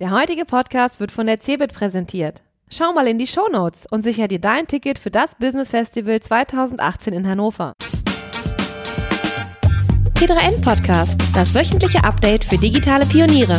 Der 0.00 0.12
heutige 0.12 0.46
Podcast 0.46 0.98
wird 0.98 1.12
von 1.12 1.26
der 1.26 1.40
CeBIT 1.40 1.74
präsentiert. 1.74 2.42
Schau 2.70 2.94
mal 2.94 3.06
in 3.06 3.18
die 3.18 3.26
Shownotes 3.26 3.84
und 3.84 4.00
sicher 4.00 4.28
dir 4.28 4.38
dein 4.38 4.66
Ticket 4.66 4.98
für 4.98 5.10
das 5.10 5.34
Business 5.34 5.68
Festival 5.68 6.20
2018 6.20 7.12
in 7.12 7.28
Hannover. 7.28 7.74
T3N 10.14 10.64
Podcast, 10.64 11.20
das 11.34 11.54
wöchentliche 11.54 12.02
Update 12.02 12.44
für 12.44 12.56
digitale 12.56 13.04
Pioniere. 13.04 13.52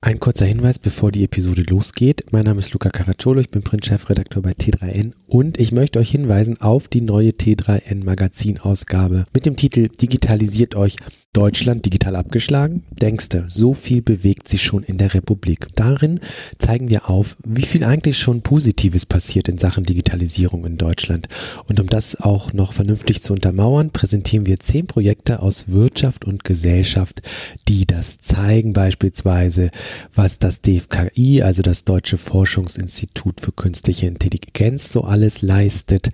Ein 0.00 0.18
kurzer 0.18 0.46
Hinweis, 0.46 0.78
bevor 0.78 1.12
die 1.12 1.24
Episode 1.24 1.64
losgeht. 1.68 2.24
Mein 2.30 2.44
Name 2.44 2.60
ist 2.60 2.72
Luca 2.72 2.88
Caracciolo, 2.88 3.40
ich 3.40 3.50
bin 3.50 3.62
Print-Chefredakteur 3.62 4.40
bei 4.40 4.52
T3N 4.52 5.12
und 5.26 5.58
ich 5.58 5.70
möchte 5.70 5.98
euch 5.98 6.12
hinweisen 6.12 6.58
auf 6.62 6.88
die 6.88 7.02
neue 7.02 7.30
T3N 7.30 8.04
Magazin-Ausgabe 8.04 9.26
mit 9.34 9.44
dem 9.44 9.56
Titel 9.56 9.88
Digitalisiert 9.88 10.76
euch 10.76 10.96
Deutschland 11.36 11.84
digital 11.84 12.16
abgeschlagen? 12.16 12.82
Denkste, 12.90 13.44
so 13.46 13.74
viel 13.74 14.00
bewegt 14.00 14.48
sich 14.48 14.62
schon 14.62 14.82
in 14.82 14.96
der 14.96 15.12
Republik. 15.12 15.66
Darin 15.74 16.20
zeigen 16.58 16.88
wir 16.88 17.10
auf, 17.10 17.36
wie 17.44 17.66
viel 17.66 17.84
eigentlich 17.84 18.16
schon 18.16 18.40
Positives 18.40 19.04
passiert 19.04 19.46
in 19.50 19.58
Sachen 19.58 19.84
Digitalisierung 19.84 20.64
in 20.64 20.78
Deutschland. 20.78 21.28
Und 21.68 21.78
um 21.78 21.88
das 21.88 22.18
auch 22.18 22.54
noch 22.54 22.72
vernünftig 22.72 23.22
zu 23.22 23.34
untermauern, 23.34 23.90
präsentieren 23.90 24.46
wir 24.46 24.58
zehn 24.60 24.86
Projekte 24.86 25.40
aus 25.40 25.68
Wirtschaft 25.68 26.24
und 26.24 26.42
Gesellschaft, 26.42 27.20
die 27.68 27.84
das 27.84 28.16
zeigen, 28.16 28.72
beispielsweise, 28.72 29.70
was 30.14 30.38
das 30.38 30.62
DFKI, 30.62 31.42
also 31.42 31.60
das 31.60 31.84
Deutsche 31.84 32.16
Forschungsinstitut 32.16 33.42
für 33.42 33.52
künstliche 33.52 34.06
Intelligenz, 34.06 34.90
so 34.90 35.02
alles 35.02 35.42
leistet, 35.42 36.08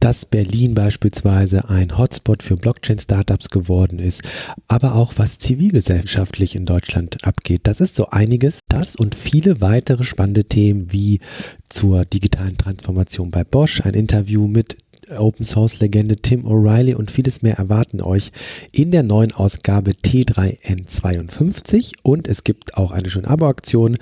dass 0.00 0.24
Berlin 0.24 0.74
beispielsweise 0.74 1.68
ein 1.68 1.98
Hotspot 1.98 2.42
für 2.42 2.56
Blockchain-Startups 2.56 3.50
geworden 3.50 3.98
ist, 3.98 4.22
aber 4.68 4.94
auch 4.94 5.14
was 5.16 5.38
zivilgesellschaftlich 5.38 6.54
in 6.54 6.66
Deutschland 6.66 7.24
abgeht. 7.24 7.62
Das 7.64 7.80
ist 7.80 7.94
so 7.94 8.10
einiges. 8.10 8.60
Das 8.68 8.96
und 8.96 9.14
viele 9.14 9.60
weitere 9.60 10.04
spannende 10.04 10.44
Themen 10.44 10.92
wie 10.92 11.20
zur 11.68 12.04
digitalen 12.04 12.56
Transformation 12.56 13.30
bei 13.30 13.44
Bosch, 13.44 13.80
ein 13.82 13.94
Interview 13.94 14.46
mit 14.46 14.76
Open 15.10 15.44
Source 15.44 15.80
Legende 15.80 16.16
Tim 16.16 16.46
O'Reilly 16.46 16.94
und 16.94 17.10
vieles 17.10 17.42
mehr 17.42 17.56
erwarten 17.56 18.00
euch 18.00 18.32
in 18.72 18.90
der 18.90 19.02
neuen 19.02 19.32
Ausgabe 19.32 19.92
T3N52 19.92 21.92
und 22.02 22.28
es 22.28 22.44
gibt 22.44 22.76
auch 22.76 22.90
eine 22.90 23.10
schöne 23.10 23.28
Abo-Aktion 23.28 23.96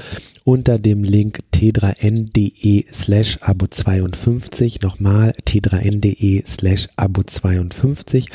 unter 0.44 0.78
dem 0.78 1.04
Link 1.04 1.40
t3n.de 1.54 2.84
slash 2.90 3.38
abo 3.40 3.66
52, 3.66 4.82
nochmal 4.82 5.32
t3n.de 5.46 6.42
slash 6.46 6.88
abo 6.96 7.22
52, 7.22 8.26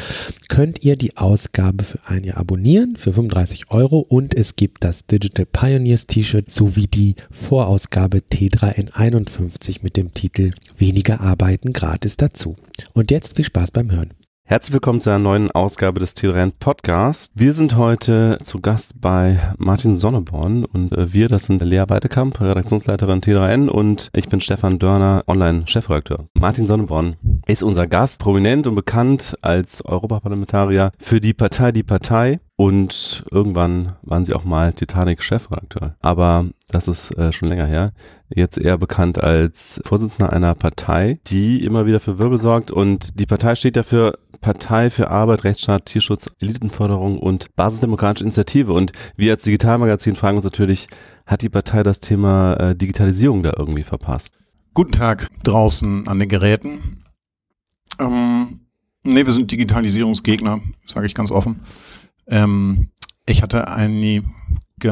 könnt 0.47 0.83
ihr 0.83 0.95
die 0.95 1.17
Ausgabe 1.17 1.83
für 1.83 1.99
ein 2.05 2.23
Jahr 2.23 2.37
abonnieren 2.37 2.95
für 2.95 3.13
35 3.13 3.71
Euro 3.71 3.99
und 3.99 4.33
es 4.33 4.55
gibt 4.55 4.83
das 4.83 5.05
Digital 5.05 5.45
Pioneers 5.45 6.07
T-Shirt 6.07 6.51
sowie 6.51 6.87
die 6.87 7.15
Vorausgabe 7.31 8.19
T3N51 8.19 9.79
mit 9.81 9.97
dem 9.97 10.13
Titel 10.13 10.51
Weniger 10.77 11.21
arbeiten 11.21 11.73
gratis 11.73 12.17
dazu. 12.17 12.55
Und 12.93 13.11
jetzt 13.11 13.35
viel 13.35 13.45
Spaß 13.45 13.71
beim 13.71 13.91
Hören. 13.91 14.13
Herzlich 14.49 14.71
willkommen 14.71 15.01
zu 15.01 15.09
einer 15.09 15.19
neuen 15.19 15.51
Ausgabe 15.51 15.99
des 15.99 16.15
T3N 16.15 16.53
Podcast. 16.57 17.33
Wir 17.35 17.51
sind 17.51 17.75
heute 17.75 18.37
zu 18.41 18.61
Gast 18.61 18.93
bei 19.01 19.41
Martin 19.57 19.93
Sonneborn 19.93 20.63
und 20.63 20.93
äh, 20.93 21.11
wir, 21.11 21.27
das 21.27 21.47
sind 21.47 21.61
Lea 21.61 21.83
Weidekamp, 21.85 22.39
Redaktionsleiterin 22.39 23.19
T3N 23.19 23.67
und 23.67 24.09
ich 24.13 24.29
bin 24.29 24.39
Stefan 24.39 24.79
Dörner, 24.79 25.25
Online-Chefredakteur. 25.27 26.27
Martin 26.33 26.65
Sonneborn 26.65 27.17
ist 27.45 27.61
unser 27.61 27.87
Gast, 27.87 28.21
prominent 28.21 28.67
und 28.67 28.75
bekannt 28.75 29.37
als 29.41 29.83
Europaparlamentarier 29.83 30.93
für 30.97 31.19
die 31.19 31.33
Partei 31.33 31.73
Die 31.73 31.83
Partei 31.83 32.39
und 32.59 33.23
irgendwann 33.29 33.93
waren 34.01 34.25
sie 34.25 34.33
auch 34.33 34.43
mal 34.43 34.73
Titanic-Chefredakteur. 34.73 35.95
Aber 36.01 36.47
das 36.69 36.87
ist 36.87 37.15
äh, 37.15 37.31
schon 37.31 37.49
länger 37.49 37.67
her. 37.67 37.93
Jetzt 38.33 38.57
eher 38.57 38.79
bekannt 38.79 39.23
als 39.23 39.79
Vorsitzender 39.85 40.33
einer 40.33 40.55
Partei, 40.55 41.19
die 41.27 41.63
immer 41.63 41.85
wieder 41.85 41.99
für 41.99 42.17
Wirbel 42.17 42.39
sorgt. 42.39 42.71
Und 42.71 43.19
die 43.19 43.27
Partei 43.27 43.53
steht 43.53 43.75
dafür 43.75 44.17
Partei 44.41 44.89
für 44.89 45.11
Arbeit, 45.11 45.43
Rechtsstaat, 45.43 45.85
Tierschutz, 45.85 46.31
Elitenförderung 46.39 47.19
und 47.19 47.55
Basisdemokratische 47.55 48.23
Initiative. 48.23 48.73
Und 48.73 48.91
wir 49.15 49.33
als 49.33 49.43
Digitalmagazin 49.43 50.15
fragen 50.15 50.37
uns 50.37 50.43
natürlich, 50.43 50.87
hat 51.27 51.43
die 51.43 51.49
Partei 51.49 51.83
das 51.83 51.99
Thema 51.99 52.55
äh, 52.55 52.75
Digitalisierung 52.75 53.43
da 53.43 53.53
irgendwie 53.55 53.83
verpasst? 53.83 54.33
Guten 54.73 54.93
Tag 54.93 55.29
draußen 55.43 56.07
an 56.07 56.17
den 56.17 56.27
Geräten. 56.27 57.03
Ähm, 57.99 58.61
nee, 59.03 59.23
wir 59.23 59.31
sind 59.31 59.51
Digitalisierungsgegner, 59.51 60.59
sage 60.87 61.05
ich 61.05 61.13
ganz 61.13 61.29
offen. 61.29 61.59
Ähm, 62.27 62.89
ich 63.25 63.41
hatte 63.41 63.67
einige 63.67 64.23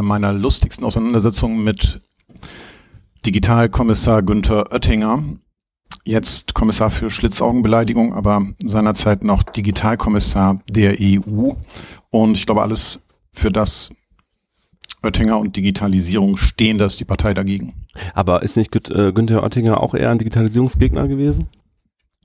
meiner 0.01 0.33
lustigsten 0.33 0.85
Auseinandersetzungen 0.85 1.63
mit 1.63 2.01
Digitalkommissar 3.25 4.23
Günther 4.23 4.71
Oettinger, 4.71 5.23
jetzt 6.03 6.53
Kommissar 6.53 6.91
für 6.91 7.09
Schlitzaugenbeleidigung, 7.09 8.13
aber 8.13 8.45
seinerzeit 8.59 9.23
noch 9.23 9.43
Digitalkommissar 9.43 10.61
der 10.69 10.97
EU. 10.99 11.53
Und 12.11 12.37
ich 12.37 12.45
glaube, 12.45 12.61
alles 12.61 12.99
für 13.31 13.51
das 13.51 13.89
Oettinger 15.03 15.39
und 15.39 15.55
Digitalisierung 15.55 16.37
stehen, 16.37 16.77
da 16.77 16.85
ist 16.85 16.99
die 16.99 17.05
Partei 17.05 17.33
dagegen. 17.33 17.73
Aber 18.13 18.43
ist 18.43 18.57
nicht 18.57 18.73
äh, 18.89 19.11
Günther 19.11 19.43
Oettinger 19.43 19.81
auch 19.81 19.93
eher 19.93 20.11
ein 20.11 20.19
Digitalisierungsgegner 20.19 21.07
gewesen? 21.07 21.47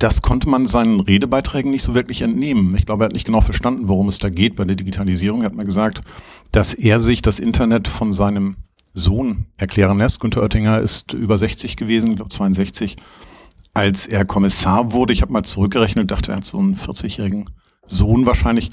Das 0.00 0.22
konnte 0.22 0.48
man 0.48 0.64
seinen 0.64 1.00
Redebeiträgen 1.00 1.70
nicht 1.70 1.82
so 1.82 1.94
wirklich 1.94 2.22
entnehmen. 2.22 2.74
Ich 2.74 2.86
glaube, 2.86 3.04
er 3.04 3.06
hat 3.06 3.12
nicht 3.12 3.26
genau 3.26 3.42
verstanden, 3.42 3.86
worum 3.86 4.08
es 4.08 4.18
da 4.18 4.30
geht 4.30 4.56
bei 4.56 4.64
der 4.64 4.74
Digitalisierung. 4.74 5.42
Er 5.42 5.46
hat 5.46 5.54
mal 5.54 5.66
gesagt, 5.66 6.00
dass 6.52 6.72
er 6.72 7.00
sich 7.00 7.20
das 7.20 7.38
Internet 7.38 7.86
von 7.86 8.14
seinem 8.14 8.56
Sohn 8.94 9.44
erklären 9.58 9.98
lässt. 9.98 10.18
Günther 10.18 10.40
Oettinger 10.40 10.80
ist 10.80 11.12
über 11.12 11.36
60 11.36 11.76
gewesen, 11.76 12.12
ich 12.12 12.16
glaube 12.16 12.30
62, 12.30 12.96
als 13.74 14.06
er 14.06 14.24
Kommissar 14.24 14.94
wurde. 14.94 15.12
Ich 15.12 15.20
habe 15.20 15.34
mal 15.34 15.42
zurückgerechnet, 15.42 16.10
dachte, 16.10 16.32
er 16.32 16.38
hat 16.38 16.46
so 16.46 16.56
einen 16.56 16.76
40-jährigen 16.76 17.50
Sohn 17.86 18.24
wahrscheinlich. 18.24 18.70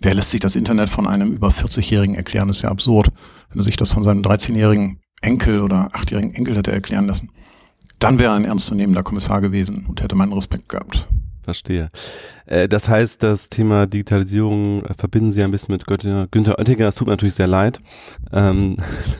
Wer 0.00 0.12
lässt 0.12 0.32
sich 0.32 0.40
das 0.40 0.54
Internet 0.54 0.90
von 0.90 1.06
einem 1.06 1.32
über 1.32 1.48
40-Jährigen 1.48 2.14
erklären? 2.14 2.48
Das 2.48 2.58
ist 2.58 2.64
ja 2.64 2.68
absurd. 2.68 3.08
Wenn 3.48 3.60
er 3.60 3.64
sich 3.64 3.78
das 3.78 3.90
von 3.90 4.04
seinem 4.04 4.20
13-jährigen 4.20 5.00
Enkel 5.22 5.62
oder 5.62 5.88
8-jährigen 5.94 6.34
Enkel 6.34 6.56
hätte 6.56 6.72
erklären 6.72 7.06
lassen 7.06 7.30
dann 7.98 8.18
wäre 8.18 8.32
er 8.32 8.36
ein 8.36 8.44
ernstzunehmender 8.44 9.02
Kommissar 9.02 9.40
gewesen 9.40 9.86
und 9.88 10.02
hätte 10.02 10.16
meinen 10.16 10.32
Respekt 10.32 10.68
gehabt. 10.68 11.06
Verstehe. 11.42 11.88
Äh, 12.44 12.68
das 12.68 12.88
heißt, 12.88 13.22
das 13.22 13.48
Thema 13.48 13.86
Digitalisierung 13.86 14.84
äh, 14.84 14.94
verbinden 14.94 15.32
Sie 15.32 15.42
ein 15.42 15.50
bisschen 15.50 15.72
mit 15.72 15.86
Günther 15.86 16.58
Oettinger. 16.58 16.84
Das 16.84 16.96
tut 16.96 17.06
mir 17.06 17.14
natürlich 17.14 17.34
sehr 17.34 17.46
leid. 17.46 17.80
Ähm, 18.32 18.76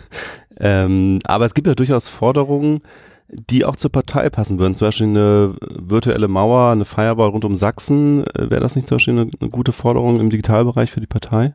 ähm, 0.60 1.20
aber 1.24 1.46
es 1.46 1.54
gibt 1.54 1.66
ja 1.66 1.74
durchaus 1.74 2.06
Forderungen, 2.06 2.82
die 3.28 3.64
auch 3.64 3.76
zur 3.76 3.90
Partei 3.90 4.28
passen 4.28 4.58
würden. 4.58 4.74
Zum 4.74 4.88
Beispiel 4.88 5.06
eine 5.06 5.54
virtuelle 5.60 6.28
Mauer, 6.28 6.70
eine 6.70 6.84
Firewall 6.84 7.30
rund 7.30 7.46
um 7.46 7.54
Sachsen. 7.54 8.26
Äh, 8.26 8.50
wäre 8.50 8.60
das 8.60 8.76
nicht 8.76 8.88
zum 8.88 8.96
Beispiel 8.96 9.18
eine, 9.18 9.30
eine 9.40 9.50
gute 9.50 9.72
Forderung 9.72 10.20
im 10.20 10.28
Digitalbereich 10.28 10.90
für 10.90 11.00
die 11.00 11.06
Partei? 11.06 11.54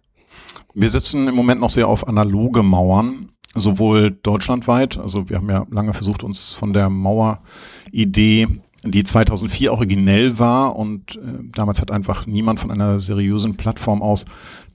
Wir 0.73 0.89
sitzen 0.89 1.27
im 1.27 1.35
Moment 1.35 1.61
noch 1.61 1.69
sehr 1.69 1.87
auf 1.87 2.07
analoge 2.07 2.63
Mauern 2.63 3.29
sowohl 3.55 4.11
deutschlandweit, 4.11 4.97
also 4.97 5.29
wir 5.29 5.37
haben 5.37 5.49
ja 5.49 5.65
lange 5.69 5.93
versucht, 5.93 6.23
uns 6.23 6.53
von 6.53 6.73
der 6.73 6.89
Mauer-Idee, 6.89 8.47
die 8.85 9.03
2004 9.03 9.71
originell 9.71 10.39
war 10.39 10.75
und 10.75 11.15
äh, 11.15 11.19
damals 11.55 11.79
hat 11.79 11.91
einfach 11.91 12.25
niemand 12.25 12.59
von 12.59 12.71
einer 12.71 12.99
seriösen 12.99 13.55
Plattform 13.55 14.01
aus 14.01 14.25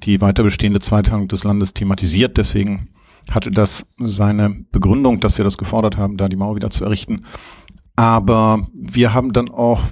die 0.05 0.21
weiter 0.21 0.43
bestehende 0.43 0.81
Zweiteilung 0.81 1.29
des 1.29 1.45
Landes 1.45 1.75
thematisiert. 1.75 2.39
Deswegen 2.39 2.89
hatte 3.31 3.51
das 3.51 3.87
seine 3.99 4.65
Begründung, 4.73 5.21
dass 5.21 5.37
wir 5.37 5.45
das 5.45 5.59
gefordert 5.59 5.99
haben, 5.99 6.17
da 6.17 6.29
die 6.29 6.37
Mauer 6.37 6.57
wieder 6.57 6.71
zu 6.71 6.85
errichten. 6.85 7.25
Aber 7.97 8.67
wir 8.73 9.13
haben 9.13 9.33
dann 9.33 9.51
auch 9.51 9.83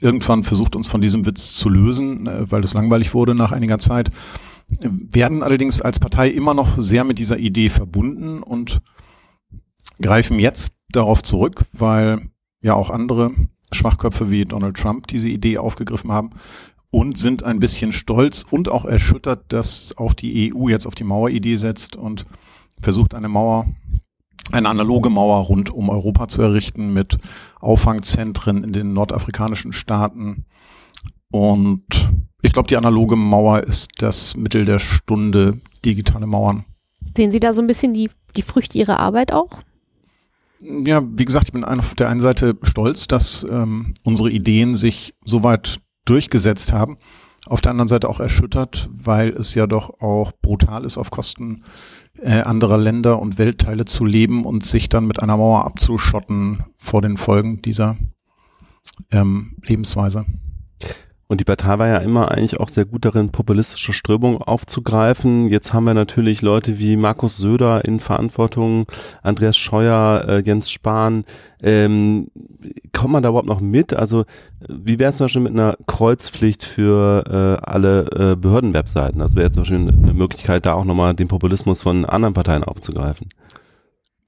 irgendwann 0.00 0.44
versucht, 0.44 0.76
uns 0.76 0.86
von 0.86 1.00
diesem 1.00 1.26
Witz 1.26 1.54
zu 1.54 1.68
lösen, 1.68 2.26
äh, 2.26 2.50
weil 2.50 2.60
das 2.60 2.74
langweilig 2.74 3.14
wurde 3.14 3.34
nach 3.34 3.52
einiger 3.52 3.78
Zeit 3.78 4.10
werden 4.80 5.42
allerdings 5.42 5.80
als 5.80 6.00
Partei 6.00 6.28
immer 6.28 6.54
noch 6.54 6.80
sehr 6.80 7.04
mit 7.04 7.18
dieser 7.18 7.38
Idee 7.38 7.68
verbunden 7.68 8.42
und 8.42 8.80
greifen 10.00 10.38
jetzt 10.38 10.74
darauf 10.90 11.22
zurück, 11.22 11.64
weil 11.72 12.30
ja 12.60 12.74
auch 12.74 12.90
andere 12.90 13.32
Schwachköpfe 13.72 14.30
wie 14.30 14.44
Donald 14.44 14.76
Trump 14.76 15.06
diese 15.06 15.28
Idee 15.28 15.58
aufgegriffen 15.58 16.12
haben 16.12 16.30
und 16.90 17.18
sind 17.18 17.42
ein 17.42 17.58
bisschen 17.58 17.92
stolz 17.92 18.44
und 18.50 18.68
auch 18.68 18.84
erschüttert, 18.84 19.52
dass 19.52 19.94
auch 19.96 20.14
die 20.14 20.54
EU 20.54 20.68
jetzt 20.68 20.86
auf 20.86 20.94
die 20.94 21.04
Maueridee 21.04 21.56
setzt 21.56 21.96
und 21.96 22.24
versucht 22.80 23.14
eine 23.14 23.28
Mauer, 23.28 23.66
eine 24.52 24.68
analoge 24.68 25.10
Mauer 25.10 25.44
rund 25.44 25.70
um 25.70 25.90
Europa 25.90 26.28
zu 26.28 26.42
errichten 26.42 26.92
mit 26.92 27.18
Auffangzentren 27.60 28.62
in 28.62 28.72
den 28.72 28.92
nordafrikanischen 28.92 29.72
Staaten 29.72 30.44
und 31.34 31.82
ich 32.42 32.52
glaube, 32.52 32.68
die 32.68 32.76
analoge 32.76 33.16
Mauer 33.16 33.64
ist 33.64 33.90
das 33.98 34.36
Mittel 34.36 34.64
der 34.64 34.78
Stunde, 34.78 35.60
digitale 35.84 36.28
Mauern. 36.28 36.64
Sehen 37.16 37.32
Sie 37.32 37.40
da 37.40 37.52
so 37.52 37.60
ein 37.60 37.66
bisschen 37.66 37.92
die, 37.92 38.08
die 38.36 38.42
Früchte 38.42 38.78
Ihrer 38.78 39.00
Arbeit 39.00 39.32
auch? 39.32 39.50
Ja, 40.60 41.02
wie 41.04 41.24
gesagt, 41.24 41.48
ich 41.48 41.52
bin 41.52 41.64
auf 41.64 41.96
der 41.96 42.08
einen 42.08 42.20
Seite 42.20 42.56
stolz, 42.62 43.08
dass 43.08 43.44
ähm, 43.50 43.94
unsere 44.04 44.30
Ideen 44.30 44.76
sich 44.76 45.16
so 45.24 45.42
weit 45.42 45.80
durchgesetzt 46.04 46.72
haben. 46.72 46.98
auf 47.46 47.60
der 47.60 47.72
anderen 47.72 47.88
Seite 47.88 48.08
auch 48.08 48.20
erschüttert, 48.20 48.88
weil 48.92 49.30
es 49.30 49.56
ja 49.56 49.66
doch 49.66 50.00
auch 50.00 50.30
brutal 50.40 50.84
ist, 50.84 50.98
auf 50.98 51.10
Kosten 51.10 51.64
äh, 52.20 52.42
anderer 52.42 52.78
Länder 52.78 53.18
und 53.18 53.38
Weltteile 53.38 53.86
zu 53.86 54.04
leben 54.04 54.44
und 54.44 54.64
sich 54.64 54.88
dann 54.88 55.08
mit 55.08 55.20
einer 55.20 55.36
Mauer 55.36 55.64
abzuschotten 55.64 56.62
vor 56.78 57.02
den 57.02 57.16
Folgen 57.16 57.60
dieser 57.60 57.96
ähm, 59.10 59.56
Lebensweise. 59.64 60.26
Und 61.26 61.40
die 61.40 61.44
Partei 61.44 61.78
war 61.78 61.88
ja 61.88 61.96
immer 61.98 62.30
eigentlich 62.30 62.60
auch 62.60 62.68
sehr 62.68 62.84
gut 62.84 63.06
darin, 63.06 63.30
populistische 63.30 63.94
Strömungen 63.94 64.42
aufzugreifen. 64.42 65.48
Jetzt 65.48 65.72
haben 65.72 65.84
wir 65.84 65.94
natürlich 65.94 66.42
Leute 66.42 66.78
wie 66.78 66.96
Markus 66.96 67.38
Söder 67.38 67.84
in 67.86 67.98
Verantwortung, 67.98 68.86
Andreas 69.22 69.56
Scheuer, 69.56 70.24
äh, 70.28 70.42
Jens 70.44 70.70
Spahn. 70.70 71.24
Ähm, 71.62 72.28
kommt 72.92 73.12
man 73.12 73.22
da 73.22 73.30
überhaupt 73.30 73.48
noch 73.48 73.62
mit? 73.62 73.94
Also 73.94 74.26
wie 74.68 74.98
wäre 74.98 75.10
es 75.10 75.16
zum 75.16 75.24
Beispiel 75.24 75.42
mit 75.42 75.54
einer 75.54 75.78
Kreuzpflicht 75.86 76.62
für 76.62 77.24
äh, 77.26 77.64
alle 77.64 78.32
äh, 78.32 78.36
Behördenwebseiten? 78.36 79.20
Das 79.20 79.34
wäre 79.34 79.50
zum 79.50 79.62
Beispiel 79.62 79.78
eine 79.78 80.12
Möglichkeit, 80.12 80.66
da 80.66 80.74
auch 80.74 80.84
nochmal 80.84 81.14
den 81.14 81.28
Populismus 81.28 81.82
von 81.82 82.04
anderen 82.04 82.34
Parteien 82.34 82.64
aufzugreifen. 82.64 83.30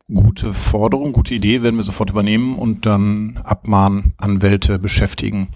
Gute 0.09 0.55
Forderung, 0.55 1.13
gute 1.13 1.35
Idee, 1.35 1.63
werden 1.63 1.77
wir 1.77 1.83
sofort 1.83 2.11
übernehmen 2.11 2.57
und 2.57 2.87
dann 2.87 3.39
Abmahnanwälte 3.45 4.79
beschäftigen 4.79 5.49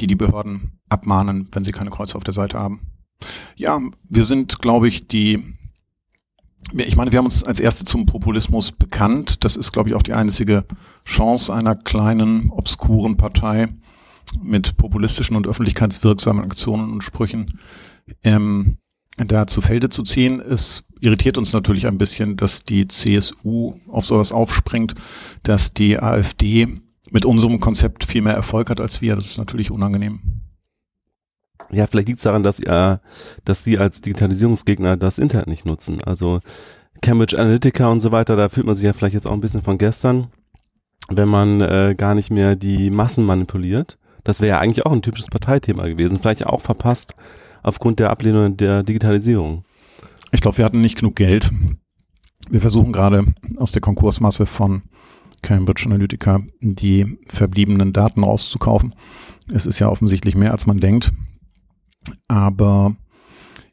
die 0.00 0.06
die 0.06 0.14
Behörden 0.14 0.78
abmahnen, 0.88 1.48
wenn 1.52 1.64
sie 1.64 1.72
keine 1.72 1.90
Kreuze 1.90 2.16
auf 2.16 2.24
der 2.24 2.34
Seite 2.34 2.58
haben. 2.58 2.80
Ja, 3.56 3.80
wir 4.08 4.24
sind, 4.24 4.60
glaube 4.60 4.88
ich, 4.88 5.08
die, 5.08 5.42
ich 6.72 6.96
meine, 6.96 7.12
wir 7.12 7.18
haben 7.18 7.26
uns 7.26 7.44
als 7.44 7.60
Erste 7.60 7.84
zum 7.84 8.06
Populismus 8.06 8.72
bekannt. 8.72 9.44
Das 9.44 9.56
ist, 9.56 9.72
glaube 9.72 9.88
ich, 9.88 9.94
auch 9.94 10.02
die 10.02 10.12
einzige 10.12 10.64
Chance 11.04 11.52
einer 11.52 11.74
kleinen, 11.74 12.50
obskuren 12.50 13.16
Partei 13.16 13.68
mit 14.42 14.76
populistischen 14.76 15.36
und 15.36 15.46
öffentlichkeitswirksamen 15.46 16.44
Aktionen 16.44 16.92
und 16.92 17.02
Sprüchen 17.02 17.58
ähm, 18.22 18.76
da 19.16 19.46
zu 19.46 19.60
Felde 19.60 19.88
zu 19.88 20.02
ziehen. 20.02 20.40
Es 20.40 20.84
irritiert 21.00 21.38
uns 21.38 21.52
natürlich 21.52 21.86
ein 21.86 21.98
bisschen, 21.98 22.36
dass 22.36 22.62
die 22.62 22.86
CSU 22.86 23.74
auf 23.88 24.06
sowas 24.06 24.32
aufspringt, 24.32 24.94
dass 25.42 25.72
die 25.72 25.98
AfD 25.98 26.68
mit 27.10 27.24
unserem 27.24 27.60
Konzept 27.60 28.04
viel 28.04 28.22
mehr 28.22 28.34
Erfolg 28.34 28.70
hat 28.70 28.80
als 28.80 29.00
wir. 29.00 29.16
Das 29.16 29.26
ist 29.26 29.38
natürlich 29.38 29.70
unangenehm. 29.70 30.20
Ja, 31.70 31.86
vielleicht 31.86 32.08
liegt 32.08 32.18
es 32.18 32.24
daran, 32.24 32.42
dass, 32.42 32.60
ihr, 32.60 33.00
dass 33.44 33.64
sie 33.64 33.78
als 33.78 34.00
Digitalisierungsgegner 34.00 34.96
das 34.96 35.18
Internet 35.18 35.48
nicht 35.48 35.66
nutzen. 35.66 36.02
Also 36.04 36.40
Cambridge 37.02 37.38
Analytica 37.38 37.88
und 37.88 38.00
so 38.00 38.10
weiter, 38.10 38.36
da 38.36 38.48
fühlt 38.48 38.66
man 38.66 38.74
sich 38.74 38.84
ja 38.84 38.92
vielleicht 38.92 39.14
jetzt 39.14 39.26
auch 39.26 39.32
ein 39.32 39.40
bisschen 39.40 39.62
von 39.62 39.78
gestern, 39.78 40.28
wenn 41.08 41.28
man 41.28 41.60
äh, 41.60 41.94
gar 41.96 42.14
nicht 42.14 42.30
mehr 42.30 42.56
die 42.56 42.90
Massen 42.90 43.24
manipuliert. 43.24 43.98
Das 44.24 44.40
wäre 44.40 44.50
ja 44.50 44.58
eigentlich 44.60 44.84
auch 44.84 44.92
ein 44.92 45.02
typisches 45.02 45.28
Parteithema 45.28 45.86
gewesen, 45.86 46.18
vielleicht 46.20 46.46
auch 46.46 46.60
verpasst 46.60 47.14
aufgrund 47.62 47.98
der 47.98 48.10
Ablehnung 48.10 48.56
der 48.56 48.82
Digitalisierung. 48.82 49.64
Ich 50.32 50.40
glaube, 50.40 50.58
wir 50.58 50.64
hatten 50.64 50.80
nicht 50.80 50.98
genug 50.98 51.16
Geld. 51.16 51.50
Wir 52.50 52.60
versuchen 52.60 52.92
gerade 52.92 53.24
aus 53.56 53.72
der 53.72 53.80
Konkursmasse 53.82 54.46
von 54.46 54.82
Cambridge 55.42 55.84
Analytica 55.86 56.40
die 56.60 57.18
verbliebenen 57.28 57.92
Daten 57.92 58.24
rauszukaufen. 58.24 58.94
Es 59.52 59.66
ist 59.66 59.78
ja 59.78 59.88
offensichtlich 59.88 60.34
mehr, 60.34 60.52
als 60.52 60.66
man 60.66 60.78
denkt. 60.78 61.12
Aber 62.26 62.96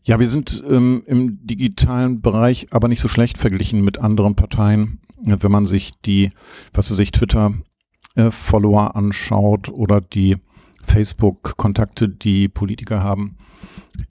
ja, 0.04 0.20
wir 0.20 0.30
sind 0.30 0.64
ähm, 0.70 1.04
im 1.08 1.46
digitalen 1.46 2.22
Bereich 2.22 2.68
aber 2.72 2.88
nicht 2.88 3.02
so 3.02 3.08
schlecht 3.08 3.38
verglichen 3.38 3.84
mit 3.84 3.98
anderen 3.98 4.36
Parteien. 4.36 5.00
Wenn 5.18 5.52
man 5.52 5.66
sich 5.66 5.94
die, 6.06 6.30
was 6.74 6.92
weiß 6.92 7.00
ich, 7.00 7.12
Twitter-Follower 7.12 8.92
äh, 8.94 8.98
anschaut 8.98 9.70
oder 9.70 10.02
die 10.02 10.38
Facebook-Kontakte, 10.84 12.10
die 12.10 12.48
Politiker 12.48 13.02
haben 13.02 13.38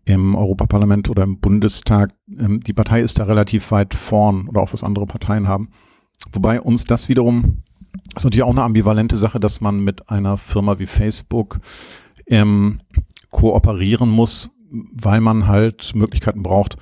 im 0.04 0.34
Europaparlament 0.34 1.08
oder 1.08 1.22
im 1.22 1.38
Bundestag. 1.38 2.12
Ähm, 2.38 2.60
die 2.60 2.72
Partei 2.72 3.00
ist 3.00 3.18
da 3.18 3.24
relativ 3.24 3.70
weit 3.70 3.94
vorn 3.94 4.48
oder 4.48 4.60
auch 4.62 4.72
was 4.72 4.84
andere 4.84 5.06
Parteien 5.06 5.48
haben. 5.48 5.70
Wobei 6.32 6.60
uns 6.60 6.84
das 6.84 7.08
wiederum 7.08 7.62
ist 8.16 8.24
natürlich 8.24 8.44
auch 8.44 8.50
eine 8.50 8.62
ambivalente 8.62 9.16
Sache, 9.16 9.40
dass 9.40 9.60
man 9.60 9.82
mit 9.82 10.08
einer 10.08 10.36
Firma 10.36 10.78
wie 10.78 10.86
Facebook 10.86 11.60
ähm, 12.26 12.78
kooperieren 13.30 14.10
muss, 14.10 14.50
weil 14.70 15.20
man 15.20 15.46
halt 15.46 15.94
Möglichkeiten 15.94 16.42
braucht, 16.42 16.76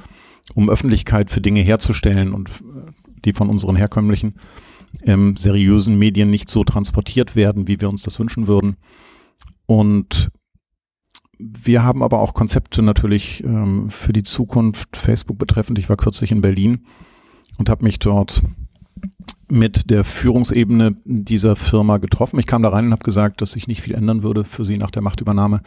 um 0.55 0.69
Öffentlichkeit 0.69 1.31
für 1.31 1.41
Dinge 1.41 1.61
herzustellen 1.61 2.35
und 2.35 2.49
äh, 2.49 2.91
die 3.25 3.33
von 3.33 3.49
unseren 3.49 3.77
herkömmlichen 3.77 4.35
ähm, 5.05 5.37
seriösen 5.37 5.99
Medien 5.99 6.31
nicht 6.31 6.51
so 6.51 6.65
transportiert 6.65 7.35
werden, 7.35 7.69
wie 7.69 7.81
wir 7.81 7.89
uns 7.89 8.03
das 8.03 8.19
wünschen 8.19 8.47
würden. 8.47 8.77
Und 9.67 10.31
wir 11.39 11.83
haben 11.83 12.03
aber 12.03 12.21
auch 12.21 12.35
Konzepte 12.35 12.83
natürlich 12.83 13.43
ähm, 13.43 13.91
für 13.91 14.13
die 14.13 14.23
Zukunft 14.23 14.97
Facebook 14.97 15.39
betreffend. 15.39 15.79
Ich 15.79 15.89
war 15.89 15.97
kürzlich 15.97 16.31
in 16.31 16.43
Berlin 16.43 16.85
und 17.59 17.71
habe 17.71 17.85
mich 17.85 17.99
dort 17.99 18.43
mit 19.51 19.91
der 19.91 20.05
Führungsebene 20.05 20.97
dieser 21.05 21.57
Firma 21.57 21.99
getroffen. 21.99 22.39
Ich 22.39 22.47
kam 22.47 22.63
da 22.63 22.71
rein 22.71 22.87
und 22.87 22.93
habe 22.93 23.05
gesagt, 23.05 23.43
dass 23.43 23.53
sich 23.53 23.67
nicht 23.67 23.83
viel 23.83 23.95
ändern 23.95 24.23
würde 24.23 24.45
für 24.45 24.65
sie 24.65 24.79
nach 24.79 24.91
der 24.91 25.03
Machtübernahme. 25.03 25.61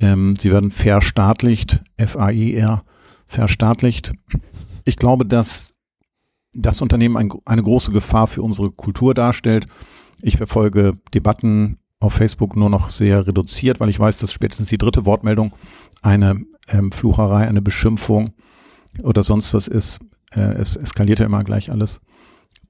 Ähm, 0.00 0.34
sie 0.36 0.50
werden 0.50 0.70
verstaatlicht, 0.70 1.82
F-A-E-R, 1.96 2.82
verstaatlicht. 3.26 4.12
Ich 4.84 4.96
glaube, 4.96 5.26
dass 5.26 5.74
das 6.54 6.80
Unternehmen 6.80 7.16
ein, 7.16 7.30
eine 7.44 7.62
große 7.62 7.92
Gefahr 7.92 8.28
für 8.28 8.42
unsere 8.42 8.70
Kultur 8.70 9.14
darstellt. 9.14 9.66
Ich 10.22 10.36
verfolge 10.36 10.98
Debatten 11.12 11.78
auf 12.00 12.14
Facebook 12.14 12.56
nur 12.56 12.70
noch 12.70 12.90
sehr 12.90 13.26
reduziert, 13.26 13.80
weil 13.80 13.88
ich 13.88 13.98
weiß, 13.98 14.18
dass 14.18 14.32
spätestens 14.32 14.68
die 14.68 14.78
dritte 14.78 15.04
Wortmeldung 15.04 15.52
eine 16.00 16.40
ähm, 16.68 16.92
Flucherei, 16.92 17.46
eine 17.46 17.62
Beschimpfung 17.62 18.30
oder 19.02 19.22
sonst 19.22 19.52
was 19.52 19.68
ist. 19.68 19.98
Äh, 20.32 20.54
es 20.54 20.76
eskaliert 20.76 21.18
ja 21.18 21.26
immer 21.26 21.40
gleich 21.40 21.70
alles. 21.70 22.00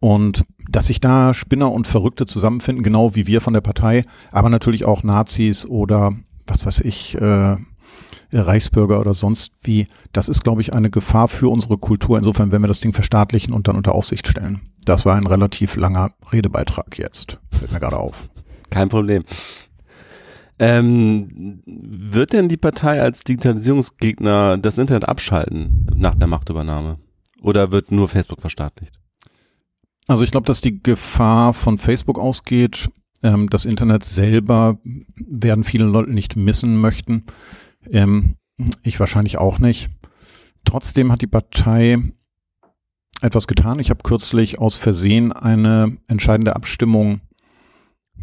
Und 0.01 0.45
dass 0.69 0.87
sich 0.87 1.01
da 1.01 1.35
Spinner 1.35 1.73
und 1.73 1.87
Verrückte 1.87 2.27
zusammenfinden, 2.27 2.85
genau 2.85 3.15
wie 3.15 3.27
wir 3.27 3.41
von 3.41 3.55
der 3.55 3.61
Partei, 3.61 4.05
aber 4.31 4.49
natürlich 4.49 4.85
auch 4.85 5.03
Nazis 5.03 5.67
oder 5.67 6.13
was 6.47 6.67
weiß 6.67 6.81
ich, 6.81 7.17
äh, 7.21 7.57
Reichsbürger 8.33 9.01
oder 9.01 9.15
sonst 9.15 9.53
wie, 9.63 9.87
das 10.13 10.29
ist, 10.29 10.45
glaube 10.45 10.61
ich, 10.61 10.75
eine 10.75 10.91
Gefahr 10.91 11.29
für 11.29 11.49
unsere 11.49 11.79
Kultur. 11.79 12.19
Insofern, 12.19 12.53
wenn 12.53 12.63
wir 12.63 12.69
das 12.69 12.81
Ding 12.81 12.93
verstaatlichen 12.93 13.55
und 13.55 13.69
dann 13.69 13.77
unter 13.77 13.95
Aufsicht 13.95 14.29
stellen. 14.29 14.61
Das 14.85 15.05
war 15.05 15.17
ein 15.17 15.27
relativ 15.27 15.77
langer 15.77 16.11
Redebeitrag 16.33 16.99
jetzt. 16.99 17.41
Fällt 17.59 17.73
mir 17.73 17.81
gerade 17.81 17.97
auf. 17.97 18.29
Kein 18.71 18.89
Problem. 18.89 19.25
Ähm, 20.59 21.63
wird 21.67 22.33
denn 22.33 22.49
die 22.49 22.57
Partei 22.57 23.01
als 23.01 23.23
Digitalisierungsgegner 23.23 24.59
das 24.59 24.77
Internet 24.77 25.09
abschalten 25.09 25.87
nach 25.95 26.17
der 26.17 26.29
Machtübernahme? 26.29 26.99
Oder 27.41 27.71
wird 27.71 27.93
nur 27.93 28.09
Facebook 28.09 28.41
verstaatlicht? 28.41 28.98
Also 30.09 30.25
ich 30.25 30.31
glaube, 30.31 30.47
dass 30.47 30.63
die 30.63 30.83
Gefahr 30.83 31.55
von 31.55 31.79
Facebook 31.79 32.19
ausgeht. 32.19 32.91
Ähm, 33.23 33.49
das 33.51 33.67
Internet 33.67 34.05
selber 34.05 34.79
werden 35.15 35.65
viele 35.65 35.85
Leute 35.85 36.11
nicht 36.11 36.35
missen 36.35 36.81
möchten. 36.81 37.25
Ähm, 37.91 38.37
ich 38.83 38.99
wahrscheinlich 38.99 39.39
auch 39.39 39.59
nicht. 39.59 39.91
Trotzdem 40.65 41.13
hat 41.13 41.21
die 41.21 41.27
Partei 41.27 41.99
etwas 43.21 43.47
getan. 43.47 43.81
Ich 43.81 43.91
habe 43.91 44.03
kürzlich 44.03 44.59
aus 44.59 44.77
Versehen 44.77 45.33
eine 45.33 45.99
entscheidende 46.09 46.57
Abstimmung 46.57 47.21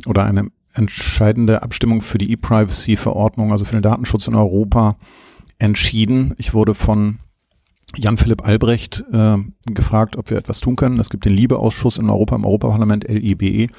oder 0.08 0.26
eine 0.26 0.50
entscheidende 0.74 1.62
Abstimmung 1.62 2.02
für 2.02 2.18
die 2.18 2.32
E-Privacy-Verordnung, 2.32 3.52
also 3.52 3.64
für 3.64 3.76
den 3.76 3.82
Datenschutz 3.82 4.28
in 4.28 4.36
Europa, 4.36 4.98
entschieden. 5.60 6.34
Ich 6.38 6.54
wurde 6.54 6.74
von 6.74 7.20
Jan-Philipp 7.98 8.46
Albrecht 8.46 9.04
äh, 9.12 9.38
gefragt, 9.68 10.18
ob 10.18 10.30
wir 10.30 10.38
etwas 10.38 10.60
tun 10.60 10.76
können. 10.76 11.00
Es 11.00 11.10
gibt 11.10 11.26
den 11.26 11.34
Liebeausschuss 11.34 11.98
in 11.98 12.10
Europa, 12.10 12.36
im 12.36 12.46
Europaparlament, 12.46 13.08
LIBE, 13.08 13.70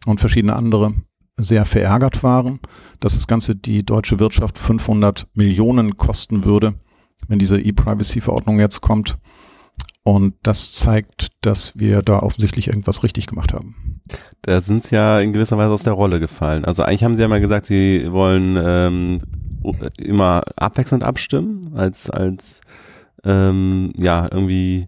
und 0.07 0.21
verschiedene 0.21 0.57
andere 0.57 0.95
sehr 1.37 1.65
verärgert 1.67 2.23
waren, 2.23 2.61
dass 3.01 3.15
das 3.15 3.27
Ganze 3.27 3.55
die 3.55 3.85
deutsche 3.85 4.19
Wirtschaft 4.19 4.59
500 4.59 5.27
Millionen 5.35 5.97
kosten 5.97 6.45
würde, 6.45 6.75
wenn 7.29 7.39
diese 7.39 7.61
E-Privacy-Verordnung 7.61 8.59
jetzt 8.59 8.81
kommt. 8.81 9.19
Und 10.03 10.35
das 10.45 10.73
zeigt, 10.73 11.29
dass 11.41 11.79
wir 11.79 12.01
da 12.01 12.21
offensichtlich 12.21 12.69
irgendwas 12.69 13.03
richtig 13.03 13.27
gemacht 13.27 13.53
haben. 13.53 14.01
Da 14.43 14.61
sind 14.61 14.85
sie 14.85 14.95
ja 14.95 15.19
in 15.21 15.33
gewisser 15.33 15.59
Weise 15.59 15.73
aus 15.73 15.83
der 15.83 15.95
Rolle 15.95 16.21
gefallen. 16.21 16.65
Also 16.65 16.85
eigentlich 16.85 17.03
haben 17.03 17.17
sie 17.17 17.23
ja 17.23 17.29
mal 17.29 17.41
gesagt, 17.41 17.67
sie 17.67 18.11
wollen 18.13 18.57
ähm, 18.57 19.21
immer 19.99 20.43
abwechselnd 20.55 21.03
abstimmen, 21.03 21.73
als, 21.75 22.09
als 22.09 22.61
ähm, 23.27 23.93
ja, 23.97 24.29
irgendwie 24.31 24.87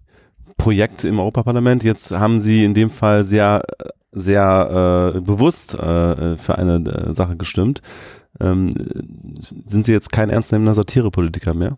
Projekt 0.57 1.05
im 1.05 1.19
Europaparlament. 1.19 1.85
Jetzt 1.85 2.11
haben 2.13 2.41
sie 2.41 2.65
in 2.65 2.75
dem 2.75 2.91
Fall 2.91 3.25
sehr, 3.25 3.63
sehr 4.13 5.15
äh, 5.17 5.21
bewusst 5.21 5.75
äh, 5.75 6.37
für 6.37 6.57
eine 6.57 6.77
äh, 6.77 7.13
Sache 7.13 7.37
gestimmt. 7.37 7.83
Ähm, 8.41 8.69
sind 9.65 9.87
sie 9.87 9.93
jetzt 9.93 10.13
kein 10.13 10.31
ernstnehmender 10.31 10.75
Satirepolitiker 10.75 11.55
mehr? 11.55 11.77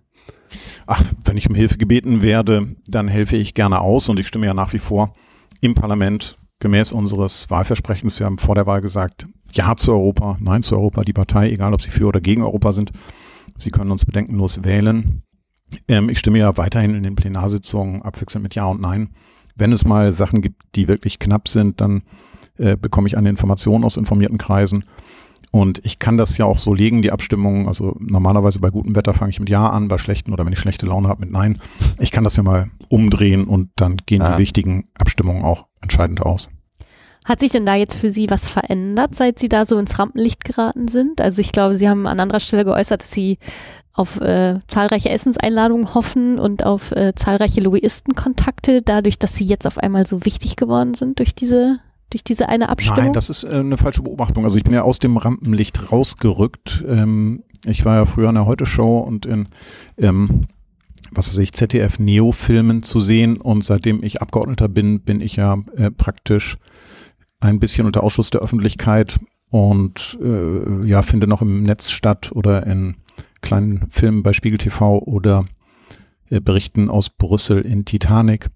ach, 0.86 1.02
wenn 1.24 1.36
ich 1.36 1.48
um 1.48 1.54
Hilfe 1.54 1.78
gebeten 1.78 2.22
werde, 2.22 2.74
dann 2.86 3.08
helfe 3.08 3.36
ich 3.36 3.54
gerne 3.54 3.80
aus 3.80 4.08
und 4.08 4.18
ich 4.18 4.26
stimme 4.26 4.46
ja 4.46 4.54
nach 4.54 4.72
wie 4.72 4.78
vor 4.78 5.12
im 5.60 5.74
Parlament 5.74 6.38
gemäß 6.58 6.92
unseres 6.92 7.48
Wahlversprechens. 7.50 8.18
Wir 8.18 8.26
haben 8.26 8.38
vor 8.38 8.54
der 8.54 8.66
Wahl 8.66 8.80
gesagt, 8.80 9.26
ja 9.52 9.76
zu 9.76 9.92
Europa, 9.92 10.36
nein 10.40 10.62
zu 10.62 10.74
Europa, 10.74 11.02
die 11.02 11.12
Partei, 11.12 11.50
egal 11.50 11.74
ob 11.74 11.82
sie 11.82 11.90
für 11.90 12.06
oder 12.06 12.20
gegen 12.20 12.42
Europa 12.42 12.72
sind. 12.72 12.90
Sie 13.56 13.70
können 13.70 13.90
uns 13.90 14.04
bedenkenlos 14.04 14.64
wählen. 14.64 15.22
Ähm, 15.88 16.08
ich 16.08 16.18
stimme 16.18 16.38
ja 16.38 16.56
weiterhin 16.56 16.94
in 16.94 17.02
den 17.02 17.16
Plenarsitzungen 17.16 18.02
abwechselnd 18.02 18.42
mit 18.42 18.54
Ja 18.54 18.66
und 18.66 18.80
Nein. 18.80 19.10
Wenn 19.56 19.72
es 19.72 19.84
mal 19.84 20.10
Sachen 20.12 20.40
gibt, 20.40 20.62
die 20.74 20.88
wirklich 20.88 21.18
knapp 21.18 21.48
sind, 21.48 21.80
dann 21.80 22.02
äh, 22.58 22.76
bekomme 22.76 23.08
ich 23.08 23.16
eine 23.16 23.28
Information 23.28 23.84
aus 23.84 23.96
informierten 23.96 24.38
Kreisen. 24.38 24.84
Und 25.52 25.80
ich 25.84 25.98
kann 25.98 26.16
das 26.16 26.38
ja 26.38 26.44
auch 26.44 26.58
so 26.58 26.74
legen, 26.74 27.02
die 27.02 27.10
Abstimmung. 27.10 27.66
Also 27.66 27.96
normalerweise 27.98 28.60
bei 28.60 28.70
gutem 28.70 28.94
Wetter 28.94 29.14
fange 29.14 29.30
ich 29.30 29.40
mit 29.40 29.48
Ja 29.48 29.68
an, 29.68 29.88
bei 29.88 29.98
schlechten 29.98 30.32
oder 30.32 30.46
wenn 30.46 30.52
ich 30.52 30.60
schlechte 30.60 30.86
Laune 30.86 31.08
habe 31.08 31.20
mit 31.20 31.32
Nein. 31.32 31.60
Ich 31.98 32.12
kann 32.12 32.24
das 32.24 32.36
ja 32.36 32.42
mal 32.42 32.70
umdrehen 32.88 33.44
und 33.44 33.70
dann 33.76 33.96
gehen 34.06 34.22
ah. 34.22 34.32
die 34.32 34.38
wichtigen 34.38 34.88
Abstimmungen 34.98 35.42
auch 35.42 35.66
entscheidend 35.80 36.22
aus. 36.22 36.50
Hat 37.26 37.40
sich 37.40 37.52
denn 37.52 37.66
da 37.66 37.74
jetzt 37.74 37.96
für 37.96 38.12
Sie 38.12 38.30
was 38.30 38.50
verändert, 38.50 39.14
seit 39.14 39.38
Sie 39.38 39.48
da 39.48 39.64
so 39.64 39.78
ins 39.78 39.98
Rampenlicht 39.98 40.44
geraten 40.44 40.88
sind? 40.88 41.20
Also 41.20 41.40
ich 41.40 41.52
glaube, 41.52 41.76
Sie 41.76 41.88
haben 41.88 42.06
an 42.06 42.18
anderer 42.18 42.40
Stelle 42.40 42.64
geäußert, 42.64 43.02
dass 43.02 43.10
Sie 43.10 43.38
auf 43.92 44.20
äh, 44.20 44.60
zahlreiche 44.66 45.10
Essenseinladungen 45.10 45.94
hoffen 45.94 46.38
und 46.38 46.64
auf 46.64 46.92
äh, 46.92 47.12
zahlreiche 47.14 47.60
Lobbyistenkontakte, 47.60 48.82
dadurch, 48.82 49.18
dass 49.18 49.34
Sie 49.34 49.44
jetzt 49.44 49.66
auf 49.66 49.78
einmal 49.78 50.06
so 50.06 50.24
wichtig 50.24 50.56
geworden 50.56 50.94
sind 50.94 51.18
durch 51.18 51.34
diese 51.34 51.80
durch 52.10 52.24
diese 52.24 52.48
eine 52.48 52.68
Abstimmung? 52.68 53.04
Nein, 53.04 53.12
das 53.12 53.30
ist 53.30 53.44
äh, 53.44 53.50
eine 53.50 53.78
falsche 53.78 54.02
Beobachtung. 54.02 54.44
Also 54.44 54.58
ich 54.58 54.64
bin 54.64 54.74
ja 54.74 54.82
aus 54.82 54.98
dem 54.98 55.16
Rampenlicht 55.16 55.92
rausgerückt. 55.92 56.84
Ähm, 56.86 57.44
ich 57.64 57.84
war 57.84 57.96
ja 57.96 58.04
früher 58.04 58.28
in 58.28 58.34
der 58.34 58.46
Heute-Show 58.46 58.98
und 58.98 59.26
in, 59.26 59.48
ähm, 59.96 60.46
was 61.12 61.28
weiß 61.28 61.38
ich, 61.38 61.52
ZDF-Neo-Filmen 61.52 62.82
zu 62.82 63.00
sehen 63.00 63.36
und 63.36 63.64
seitdem 63.64 64.02
ich 64.02 64.22
Abgeordneter 64.22 64.68
bin, 64.68 65.00
bin 65.00 65.20
ich 65.20 65.36
ja 65.36 65.58
äh, 65.76 65.90
praktisch 65.90 66.58
ein 67.40 67.60
bisschen 67.60 67.86
unter 67.86 68.02
Ausschuss 68.02 68.30
der 68.30 68.40
Öffentlichkeit 68.40 69.18
und 69.50 70.18
äh, 70.22 70.86
ja, 70.86 71.02
finde 71.02 71.26
noch 71.26 71.42
im 71.42 71.62
Netz 71.62 71.90
statt 71.90 72.30
oder 72.34 72.66
in 72.66 72.96
kleinen 73.40 73.86
Filmen 73.90 74.22
bei 74.22 74.32
Spiegel 74.32 74.58
TV 74.58 74.98
oder 74.98 75.44
äh, 76.28 76.40
Berichten 76.40 76.88
aus 76.88 77.10
Brüssel 77.10 77.62
in 77.62 77.84
Titanic. 77.84 78.48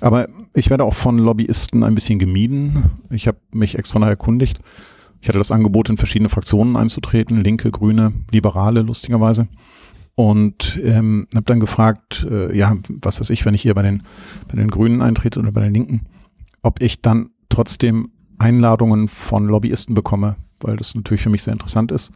Aber 0.00 0.28
ich 0.54 0.70
werde 0.70 0.84
auch 0.84 0.94
von 0.94 1.18
Lobbyisten 1.18 1.82
ein 1.82 1.94
bisschen 1.94 2.18
gemieden. 2.18 2.90
Ich 3.10 3.26
habe 3.26 3.38
mich 3.52 3.76
extra 3.76 4.06
erkundigt. 4.08 4.60
Ich 5.20 5.28
hatte 5.28 5.38
das 5.38 5.50
Angebot, 5.50 5.88
in 5.88 5.96
verschiedene 5.96 6.28
Fraktionen 6.28 6.76
einzutreten, 6.76 7.40
Linke, 7.40 7.70
Grüne, 7.70 8.12
Liberale, 8.30 8.82
lustigerweise. 8.82 9.48
Und 10.16 10.78
ähm, 10.84 11.26
habe 11.34 11.46
dann 11.46 11.60
gefragt, 11.60 12.26
äh, 12.30 12.56
ja, 12.56 12.76
was 12.88 13.20
weiß 13.20 13.30
ich, 13.30 13.44
wenn 13.44 13.54
ich 13.54 13.62
hier 13.62 13.74
bei 13.74 13.82
den, 13.82 14.02
bei 14.48 14.56
den 14.56 14.70
Grünen 14.70 15.02
eintrete 15.02 15.40
oder 15.40 15.50
bei 15.50 15.62
den 15.62 15.74
Linken, 15.74 16.02
ob 16.62 16.82
ich 16.82 17.00
dann 17.00 17.30
trotzdem 17.48 18.10
Einladungen 18.38 19.08
von 19.08 19.46
Lobbyisten 19.46 19.94
bekomme, 19.94 20.36
weil 20.60 20.76
das 20.76 20.94
natürlich 20.94 21.22
für 21.22 21.30
mich 21.30 21.42
sehr 21.42 21.52
interessant 21.52 21.90
ist. 21.90 22.12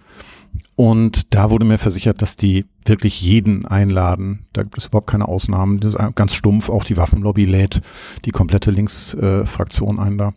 Und 0.76 1.34
da 1.34 1.50
wurde 1.50 1.64
mir 1.64 1.78
versichert, 1.78 2.22
dass 2.22 2.36
die 2.36 2.64
wirklich 2.84 3.20
jeden 3.20 3.66
einladen. 3.66 4.46
Da 4.52 4.62
gibt 4.62 4.78
es 4.78 4.86
überhaupt 4.86 5.10
keine 5.10 5.26
Ausnahmen. 5.26 5.80
Das 5.80 5.94
ist 5.94 6.14
ganz 6.14 6.34
stumpf. 6.34 6.68
Auch 6.68 6.84
die 6.84 6.96
Waffenlobby 6.96 7.44
lädt 7.44 7.80
die 8.24 8.30
komplette 8.30 8.70
Linksfraktion 8.70 9.98
äh, 9.98 10.00
ein 10.00 10.18
da. 10.18 10.32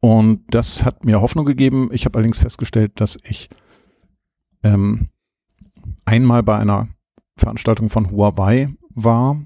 Und 0.00 0.42
das 0.50 0.84
hat 0.84 1.04
mir 1.04 1.20
Hoffnung 1.20 1.46
gegeben. 1.46 1.88
Ich 1.92 2.04
habe 2.04 2.16
allerdings 2.16 2.38
festgestellt, 2.38 2.92
dass 2.96 3.18
ich 3.24 3.48
ähm, 4.62 5.08
einmal 6.04 6.42
bei 6.42 6.58
einer 6.58 6.88
Veranstaltung 7.36 7.88
von 7.88 8.10
Huawei 8.10 8.68
war. 8.90 9.42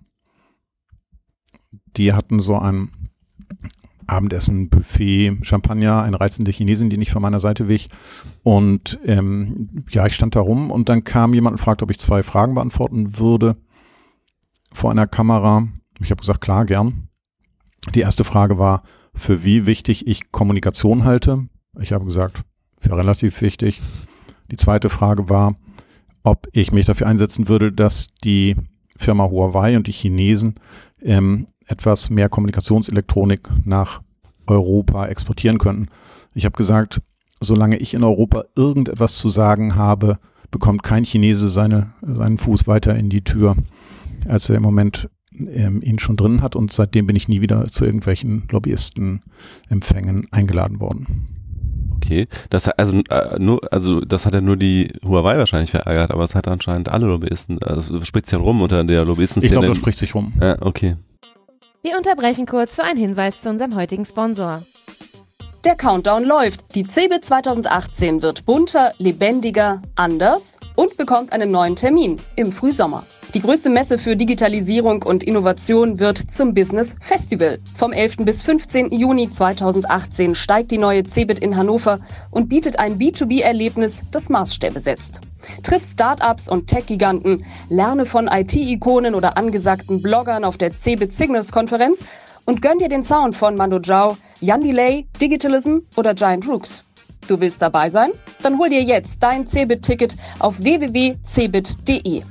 Die 1.96 2.12
hatten 2.12 2.40
so 2.40 2.58
ein 2.58 2.90
Abendessen, 4.06 4.68
Buffet, 4.68 5.38
Champagner, 5.42 6.02
eine 6.02 6.21
reizende 6.21 6.50
Chinesin, 6.50 6.90
die 6.90 6.99
nicht 6.99 7.11
von 7.11 7.23
meiner 7.23 7.40
Seite 7.40 7.68
wich. 7.68 7.88
Und 8.42 8.99
ähm, 9.04 9.85
ja, 9.90 10.06
ich 10.06 10.14
stand 10.14 10.37
da 10.37 10.40
rum 10.40 10.71
und 10.71 10.88
dann 10.88 11.04
kam 11.04 11.35
jemand 11.35 11.54
und 11.54 11.59
fragte, 11.59 11.85
ob 11.85 11.90
ich 11.90 11.99
zwei 11.99 12.23
Fragen 12.23 12.54
beantworten 12.54 13.18
würde 13.18 13.56
vor 14.73 14.90
einer 14.90 15.06
Kamera. 15.06 15.68
Ich 16.00 16.11
habe 16.11 16.21
gesagt, 16.21 16.40
klar, 16.40 16.64
gern. 16.64 17.09
Die 17.94 18.00
erste 18.00 18.25
Frage 18.25 18.59
war, 18.59 18.82
für 19.14 19.44
wie 19.44 19.66
wichtig 19.66 20.06
ich 20.06 20.32
Kommunikation 20.32 21.04
halte. 21.04 21.49
Ich 21.80 21.92
habe 21.92 22.04
gesagt, 22.04 22.42
für 22.80 22.97
relativ 22.97 23.40
wichtig. 23.42 23.80
Die 24.50 24.56
zweite 24.56 24.88
Frage 24.90 25.28
war, 25.28 25.54
ob 26.23 26.49
ich 26.52 26.73
mich 26.73 26.87
dafür 26.87 27.06
einsetzen 27.06 27.49
würde, 27.49 27.73
dass 27.73 28.09
die 28.25 28.56
Firma 28.97 29.25
Huawei 29.25 29.76
und 29.76 29.87
die 29.87 29.92
Chinesen 29.92 30.54
ähm, 31.02 31.49
etwas 31.73 32.11
mehr 32.11 32.29
Kommunikationselektronik 32.29 33.49
nach 33.64 34.02
Europa 34.47 35.07
exportieren 35.07 35.59
könnten. 35.59 35.88
Ich 36.35 36.45
habe 36.45 36.57
gesagt, 36.57 37.00
solange 37.41 37.79
ich 37.79 37.95
in 37.95 38.05
Europa 38.05 38.45
irgendetwas 38.55 39.17
zu 39.17 39.29
sagen 39.29 39.75
habe, 39.75 40.19
bekommt 40.50 40.83
kein 40.83 41.05
Chinese 41.05 41.49
seine, 41.49 41.93
seinen 42.02 42.38
Fuß 42.38 42.69
weiter 42.69 42.95
in 42.95 43.09
die 43.09 43.25
Tür, 43.25 43.57
als 44.29 44.49
er 44.49 44.57
im 44.57 44.62
Moment 44.62 45.09
ähm, 45.38 45.81
ihn 45.83 45.99
schon 45.99 46.17
drin 46.17 46.43
hat. 46.43 46.55
Und 46.55 46.73
seitdem 46.73 47.07
bin 47.07 47.17
ich 47.17 47.29
nie 47.29 47.41
wieder 47.41 47.67
zu 47.67 47.85
irgendwelchen 47.85 48.45
Lobbyistenempfängen 48.50 50.26
eingeladen 50.31 50.79
worden. 50.79 51.29
Okay, 51.97 52.26
das 52.50 52.69
also 52.69 53.00
äh, 53.11 53.38
nur 53.38 53.61
also 53.73 54.00
das 54.00 54.26
hat 54.26 54.35
ja 54.35 54.41
nur 54.41 54.57
die 54.57 54.93
Huawei 55.05 55.38
wahrscheinlich 55.38 55.71
verärgert, 55.71 56.11
aber 56.11 56.25
es 56.25 56.35
hat 56.35 56.49
anscheinend 56.49 56.88
alle 56.88 57.07
Lobbyisten. 57.07 57.62
Also 57.62 58.00
spricht 58.00 58.26
sich 58.26 58.37
ja 58.37 58.43
rum 58.43 58.61
unter 58.61 58.83
der 58.83 59.05
Lobbyisten. 59.05 59.43
Ich 59.43 59.52
glaube, 59.52 59.69
das 59.69 59.76
spricht 59.79 59.99
sich 59.99 60.14
rum. 60.14 60.33
Ja, 60.41 60.61
okay. 60.61 60.97
Wir 61.84 61.96
unterbrechen 61.96 62.46
kurz 62.46 62.76
für 62.76 62.84
einen 62.84 62.96
Hinweis 62.96 63.40
zu 63.40 63.50
unserem 63.50 63.74
heutigen 63.74 64.04
Sponsor. 64.04 64.62
Der 65.64 65.74
Countdown 65.74 66.22
läuft. 66.22 66.76
Die 66.76 66.86
CeBIT 66.86 67.24
2018 67.24 68.22
wird 68.22 68.46
bunter, 68.46 68.92
lebendiger, 68.98 69.82
anders 69.96 70.58
und 70.76 70.96
bekommt 70.96 71.32
einen 71.32 71.50
neuen 71.50 71.74
Termin 71.74 72.20
im 72.36 72.52
Frühsommer. 72.52 73.04
Die 73.34 73.40
größte 73.40 73.68
Messe 73.68 73.98
für 73.98 74.14
Digitalisierung 74.14 75.02
und 75.02 75.24
Innovation 75.24 75.98
wird 75.98 76.18
zum 76.18 76.54
Business 76.54 76.94
Festival. 77.00 77.58
Vom 77.76 77.92
11. 77.92 78.18
bis 78.18 78.42
15. 78.42 78.92
Juni 78.92 79.28
2018 79.28 80.36
steigt 80.36 80.70
die 80.70 80.78
neue 80.78 81.02
CeBIT 81.02 81.40
in 81.40 81.56
Hannover 81.56 81.98
und 82.30 82.48
bietet 82.48 82.78
ein 82.78 82.96
B2B-Erlebnis, 82.96 84.02
das 84.12 84.28
Maßstäbe 84.28 84.78
setzt. 84.78 85.20
Triff 85.62 85.84
Startups 85.84 86.49
und 86.49 86.66
Tech-Giganten, 86.66 87.44
lerne 87.68 88.06
von 88.06 88.28
IT-Ikonen 88.28 89.14
oder 89.14 89.37
angesagten 89.37 90.02
Bloggern 90.02 90.44
auf 90.44 90.58
der 90.58 90.72
CeBIT 90.72 91.12
Signals 91.12 91.52
Konferenz 91.52 92.04
und 92.44 92.62
gönn 92.62 92.78
dir 92.78 92.88
den 92.88 93.02
Sound 93.02 93.34
von 93.34 93.54
Mando 93.54 93.80
Zhao, 93.80 94.16
Jan 94.40 94.61
Delay, 94.61 95.06
Digitalism 95.20 95.78
oder 95.96 96.14
Giant 96.14 96.49
Rooks. 96.49 96.84
Du 97.28 97.38
willst 97.38 97.62
dabei 97.62 97.88
sein? 97.88 98.11
Dann 98.42 98.58
hol 98.58 98.68
dir 98.68 98.82
jetzt 98.82 99.22
dein 99.22 99.46
CeBIT-Ticket 99.46 100.16
auf 100.40 100.58
www.cebit.de. 100.58 102.22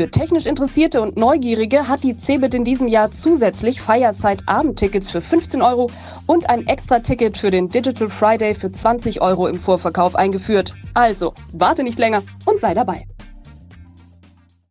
Für 0.00 0.10
technisch 0.10 0.46
Interessierte 0.46 1.02
und 1.02 1.18
Neugierige 1.18 1.86
hat 1.86 2.02
die 2.02 2.18
CeBIT 2.18 2.54
in 2.54 2.64
diesem 2.64 2.88
Jahr 2.88 3.10
zusätzlich 3.10 3.82
Fireside-Abendtickets 3.82 5.10
für 5.10 5.20
15 5.20 5.60
Euro 5.60 5.90
und 6.24 6.48
ein 6.48 6.66
Extra-Ticket 6.66 7.36
für 7.36 7.50
den 7.50 7.68
Digital 7.68 8.08
Friday 8.08 8.54
für 8.54 8.72
20 8.72 9.20
Euro 9.20 9.46
im 9.46 9.60
Vorverkauf 9.60 10.16
eingeführt. 10.16 10.74
Also, 10.94 11.34
warte 11.52 11.82
nicht 11.82 11.98
länger 11.98 12.22
und 12.46 12.60
sei 12.62 12.72
dabei. 12.72 13.06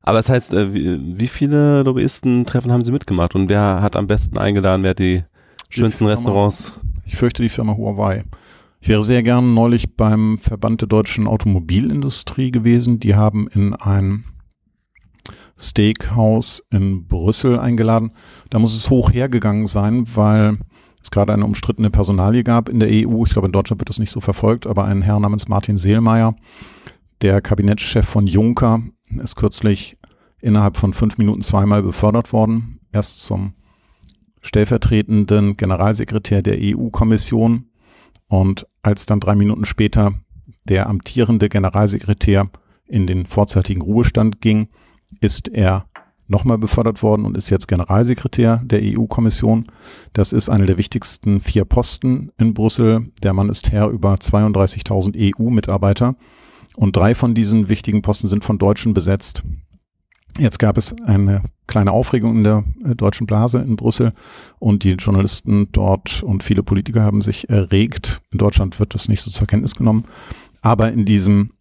Aber 0.02 0.18
das 0.18 0.30
heißt, 0.30 0.52
äh, 0.56 0.74
wie, 0.74 1.28
viele 1.28 1.84
Lobbyisten-Treffen 1.84 2.72
haben 2.72 2.84
Sie 2.84 2.92
mitgemacht 2.92 3.36
und 3.36 3.50
wer 3.50 3.84
hat 3.84 3.96
am 3.96 4.08
besten 4.08 4.40
eingeladen, 4.40 4.82
wer 4.82 4.90
hat 4.90 5.00
die 5.00 5.26
schönsten 5.70 6.06
Firma- 6.06 6.14
Restaurants? 6.14 6.74
Ich 7.06 7.18
fürchte 7.18 7.44
die 7.44 7.50
Firma 7.50 7.78
Huawei. 7.78 8.24
Ich 8.82 8.90
wäre 8.90 9.04
sehr 9.04 9.22
gern 9.22 9.54
neulich 9.54 9.96
beim 9.96 10.40
Verband 10.40 10.82
der 10.82 10.88
deutschen 10.88 11.28
Automobilindustrie 11.28 12.50
gewesen. 12.50 13.00
Die 13.00 13.14
haben 13.14 13.48
in 13.48 13.76
ein 13.76 14.24
Steakhouse 15.60 16.64
in 16.72 17.08
Brüssel 17.08 17.60
eingeladen. 17.60 18.12
Da 18.50 18.60
muss 18.60 18.76
es 18.76 18.90
hoch 18.90 19.12
hergegangen 19.12 19.68
sein, 19.68 20.08
weil 20.16 20.58
es 21.02 21.12
gerade 21.12 21.34
eine 21.34 21.46
umstrittene 21.46 21.90
Personalie 21.90 22.44
gab 22.44 22.70
in 22.70 22.80
der 22.80 22.90
EU. 22.90 23.24
Ich 23.26 23.32
glaube, 23.32 23.48
in 23.48 23.52
Deutschland 23.52 23.82
wird 23.82 23.90
das 23.90 24.00
nicht 24.00 24.12
so 24.12 24.22
verfolgt, 24.22 24.68
aber 24.68 24.86
ein 24.86 25.02
Herr 25.02 25.20
namens 25.20 25.48
Martin 25.48 25.78
Seelmeier, 25.78 26.36
der 27.22 27.42
Kabinettschef 27.42 28.08
von 28.08 28.28
Juncker, 28.28 28.82
ist 29.22 29.36
kürzlich 29.36 29.98
innerhalb 30.42 30.78
von 30.78 30.94
fünf 30.94 31.18
Minuten 31.18 31.42
zweimal 31.42 31.84
befördert 31.84 32.32
worden. 32.32 32.80
Erst 32.92 33.24
zum 33.24 33.54
stellvertretenden 34.42 35.58
Generalsekretär 35.58 36.42
der 36.42 36.58
EU-Kommission 36.60 37.66
und 38.28 38.68
als 38.82 39.06
dann 39.06 39.20
drei 39.20 39.36
Minuten 39.36 39.66
später 39.66 40.14
der 40.68 40.88
amtierende 40.88 41.50
Generalsekretär 41.50 42.50
in 42.86 43.06
den 43.06 43.26
vorzeitigen 43.26 43.82
Ruhestand 43.82 44.42
ging, 44.42 44.70
ist 45.20 45.50
er 45.50 45.86
nochmal 46.28 46.58
befördert 46.58 47.02
worden 47.02 47.26
und 47.26 47.36
ist 47.36 47.50
jetzt 47.50 47.68
Generalsekretär 47.68 48.62
der 48.64 48.82
EU-Kommission. 48.84 49.66
Das 50.14 50.32
ist 50.32 50.48
einer 50.48 50.66
der 50.66 50.78
wichtigsten 50.78 51.42
vier 51.42 51.66
Posten 51.66 52.32
in 52.38 52.54
Brüssel. 52.54 53.08
Der 53.24 53.34
Mann 53.34 53.50
ist 53.50 53.72
Herr 53.72 53.90
über 53.90 54.14
32.000 54.14 55.34
EU-Mitarbeiter 55.40 56.16
und 56.76 56.96
drei 56.96 57.16
von 57.16 57.34
diesen 57.34 57.68
wichtigen 57.68 58.02
Posten 58.02 58.28
sind 58.28 58.46
von 58.46 58.60
Deutschen 58.60 58.94
besetzt. 58.94 59.44
Jetzt 60.38 60.60
gab 60.60 60.78
es 60.78 60.94
eine 61.04 61.44
kleine 61.68 61.92
Aufregung 61.92 62.38
in 62.38 62.44
der 62.44 62.64
äh, 62.86 62.96
deutschen 62.96 63.28
Blase 63.28 63.60
in 63.60 63.76
Brüssel 63.76 64.14
und 64.60 64.84
die 64.84 64.92
Journalisten 64.94 65.70
dort 65.72 66.24
und 66.24 66.44
viele 66.44 66.64
Politiker 66.64 67.02
haben 67.02 67.22
sich 67.22 67.50
erregt. 67.50 68.22
In 68.32 68.38
Deutschland 68.38 68.80
wird 68.80 68.94
das 68.94 69.10
nicht 69.10 69.22
so 69.22 69.32
zur 69.32 69.48
Kenntnis 69.48 69.76
genommen. 69.76 70.06
Aber 70.62 70.92
in 70.92 71.06
diesem 71.06 71.52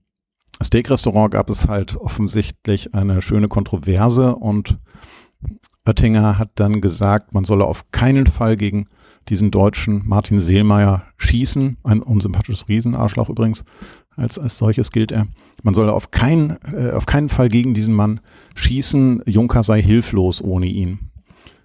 Steak-Restaurant 0.63 1.33
gab 1.33 1.51
es 1.51 1.69
halt 1.69 1.97
offensichtlich 1.97 2.95
eine 2.95 3.23
schöne 3.23 3.49
Kontroverse 3.49 4.35
und 4.35 4.79
Oettinger 5.87 6.39
hat 6.39 6.51
dann 6.57 6.81
gesagt, 6.81 7.33
man 7.33 7.45
solle 7.45 7.65
auf 7.65 7.91
keinen 7.93 8.27
Fall 8.27 8.57
gegen 8.57 8.87
diesen 9.29 9.51
Deutschen 9.51 10.03
Martin 10.07 10.41
Seelmeier 10.41 11.03
schießen. 11.17 11.79
Ein 11.83 12.03
unsympathisches 12.03 12.69
Riesenarschloch 12.69 13.29
übrigens. 13.29 13.65
Als, 14.17 14.39
als 14.39 14.59
solches 14.59 14.91
gilt 14.91 15.13
er. 15.13 15.27
Man 15.63 15.75
solle 15.75 15.93
auf, 15.93 16.11
kein, 16.11 16.59
äh, 16.73 16.91
auf 16.91 17.07
keinen 17.07 17.29
Fall 17.29 17.49
gegen 17.49 17.73
diesen 17.73 17.95
Mann 17.95 18.21
schießen. 18.55 19.23
Juncker 19.27 19.63
sei 19.63 19.81
hilflos 19.83 20.43
ohne 20.43 20.67
ihn. 20.67 21.11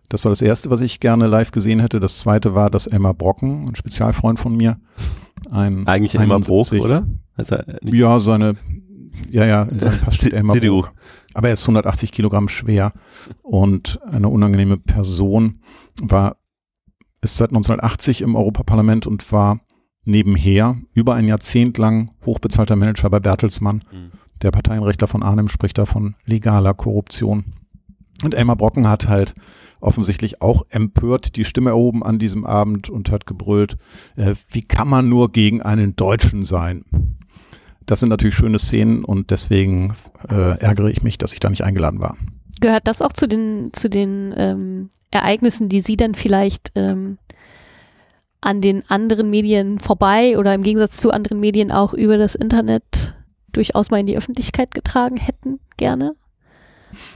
Das 0.09 0.23
war 0.23 0.29
das 0.29 0.41
Erste, 0.41 0.69
was 0.69 0.81
ich 0.81 0.99
gerne 0.99 1.27
live 1.27 1.51
gesehen 1.51 1.79
hätte. 1.79 1.99
Das 1.99 2.19
Zweite 2.19 2.53
war, 2.53 2.69
dass 2.69 2.87
Elmar 2.87 3.13
Brocken, 3.13 3.69
ein 3.69 3.75
Spezialfreund 3.75 4.39
von 4.39 4.55
mir, 4.55 4.77
ein 5.53 5.87
Eigentlich 5.87 6.15
immer 6.15 6.35
71 6.35 6.81
oder? 6.81 7.07
Er 7.37 7.65
nicht- 7.81 7.93
ja, 7.93 8.19
seine, 8.19 8.55
ja, 9.29 9.45
ja, 9.45 9.63
in 9.63 9.79
seinem 9.79 9.99
Pass 10.05 10.15
steht 10.15 10.33
Elmar 10.33 10.55
CDU. 10.55 10.81
Brok. 10.81 10.93
Aber 11.33 11.47
er 11.47 11.53
ist 11.53 11.63
180 11.63 12.11
Kilogramm 12.11 12.47
schwer 12.49 12.91
und 13.41 13.99
eine 14.05 14.29
unangenehme 14.29 14.77
Person, 14.77 15.59
war, 16.01 16.37
ist 17.21 17.37
seit 17.37 17.49
1980 17.49 18.21
im 18.21 18.35
Europaparlament 18.35 19.07
und 19.07 19.31
war 19.31 19.59
nebenher 20.05 20.77
über 20.93 21.15
ein 21.15 21.27
Jahrzehnt 21.27 21.77
lang 21.77 22.11
hochbezahlter 22.25 22.75
Manager 22.75 23.09
bei 23.09 23.19
Bertelsmann. 23.19 23.83
Mhm. 23.91 24.11
Der 24.41 24.51
Parteienrechtler 24.51 25.07
von 25.07 25.23
Arnhem 25.23 25.47
spricht 25.47 25.77
da 25.77 25.85
von 25.85 26.15
legaler 26.25 26.73
Korruption. 26.73 27.45
Und 28.23 28.33
Elmar 28.33 28.55
Brocken 28.55 28.87
hat 28.87 29.07
halt 29.07 29.33
offensichtlich 29.81 30.41
auch 30.41 30.63
empört 30.69 31.35
die 31.35 31.43
Stimme 31.43 31.71
erhoben 31.71 32.03
an 32.03 32.17
diesem 32.17 32.45
Abend 32.45 32.89
und 32.89 33.11
hat 33.11 33.25
gebrüllt, 33.25 33.75
äh, 34.15 34.35
wie 34.49 34.61
kann 34.61 34.87
man 34.87 35.09
nur 35.09 35.31
gegen 35.31 35.61
einen 35.61 35.95
Deutschen 35.95 36.43
sein? 36.43 36.85
Das 37.85 37.99
sind 37.99 38.09
natürlich 38.09 38.35
schöne 38.35 38.59
Szenen 38.59 39.03
und 39.03 39.29
deswegen 39.29 39.93
äh, 40.29 40.57
ärgere 40.59 40.89
ich 40.89 41.03
mich, 41.03 41.17
dass 41.17 41.33
ich 41.33 41.41
da 41.41 41.49
nicht 41.49 41.65
eingeladen 41.65 41.99
war. 41.99 42.15
Gehört 42.61 42.87
das 42.87 43.01
auch 43.01 43.11
zu 43.11 43.27
den, 43.27 43.71
zu 43.73 43.89
den 43.89 44.33
ähm, 44.37 44.89
Ereignissen, 45.11 45.67
die 45.67 45.81
Sie 45.81 45.97
dann 45.97 46.15
vielleicht 46.15 46.71
ähm, 46.75 47.17
an 48.39 48.61
den 48.61 48.89
anderen 48.89 49.29
Medien 49.29 49.79
vorbei 49.79 50.37
oder 50.37 50.53
im 50.53 50.63
Gegensatz 50.63 50.95
zu 50.97 51.11
anderen 51.11 51.41
Medien 51.41 51.71
auch 51.71 51.93
über 51.93 52.17
das 52.17 52.35
Internet 52.35 53.15
durchaus 53.51 53.91
mal 53.91 53.99
in 53.99 54.05
die 54.05 54.17
Öffentlichkeit 54.17 54.73
getragen 54.73 55.17
hätten, 55.17 55.59
gerne? 55.75 56.15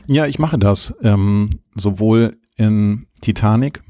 Ja, 0.08 0.26
ich 0.28 0.40
mache 0.40 0.58
das. 0.58 0.94
Ähm, 1.02 1.50
sowohl 1.76 2.38
in 2.56 3.08
Titanic, 3.22 3.82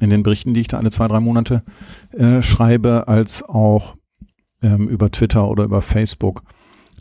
in 0.00 0.10
den 0.10 0.22
Berichten, 0.22 0.54
die 0.54 0.60
ich 0.60 0.68
da 0.68 0.78
alle 0.78 0.90
zwei, 0.90 1.08
drei 1.08 1.20
Monate 1.20 1.62
äh, 2.12 2.42
schreibe, 2.42 3.08
als 3.08 3.42
auch 3.42 3.96
ähm, 4.62 4.88
über 4.88 5.10
Twitter 5.10 5.48
oder 5.48 5.64
über 5.64 5.82
Facebook. 5.82 6.42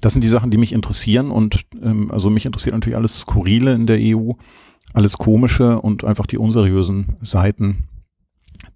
Das 0.02 0.14
sind 0.14 0.24
die 0.24 0.30
Sachen, 0.30 0.52
die 0.52 0.58
mich 0.58 0.74
interessieren 0.74 1.32
und 1.32 1.62
ähm, 1.82 2.12
also 2.12 2.30
mich 2.30 2.46
interessiert 2.46 2.76
natürlich 2.76 2.98
alles 2.98 3.22
Skurrile 3.22 3.74
in 3.74 3.88
der 3.88 4.00
EU, 4.00 4.34
alles 4.94 5.18
Komische 5.18 5.80
und 5.82 6.04
einfach 6.04 6.26
die 6.26 6.38
unseriösen 6.38 7.16
Seiten. 7.22 7.88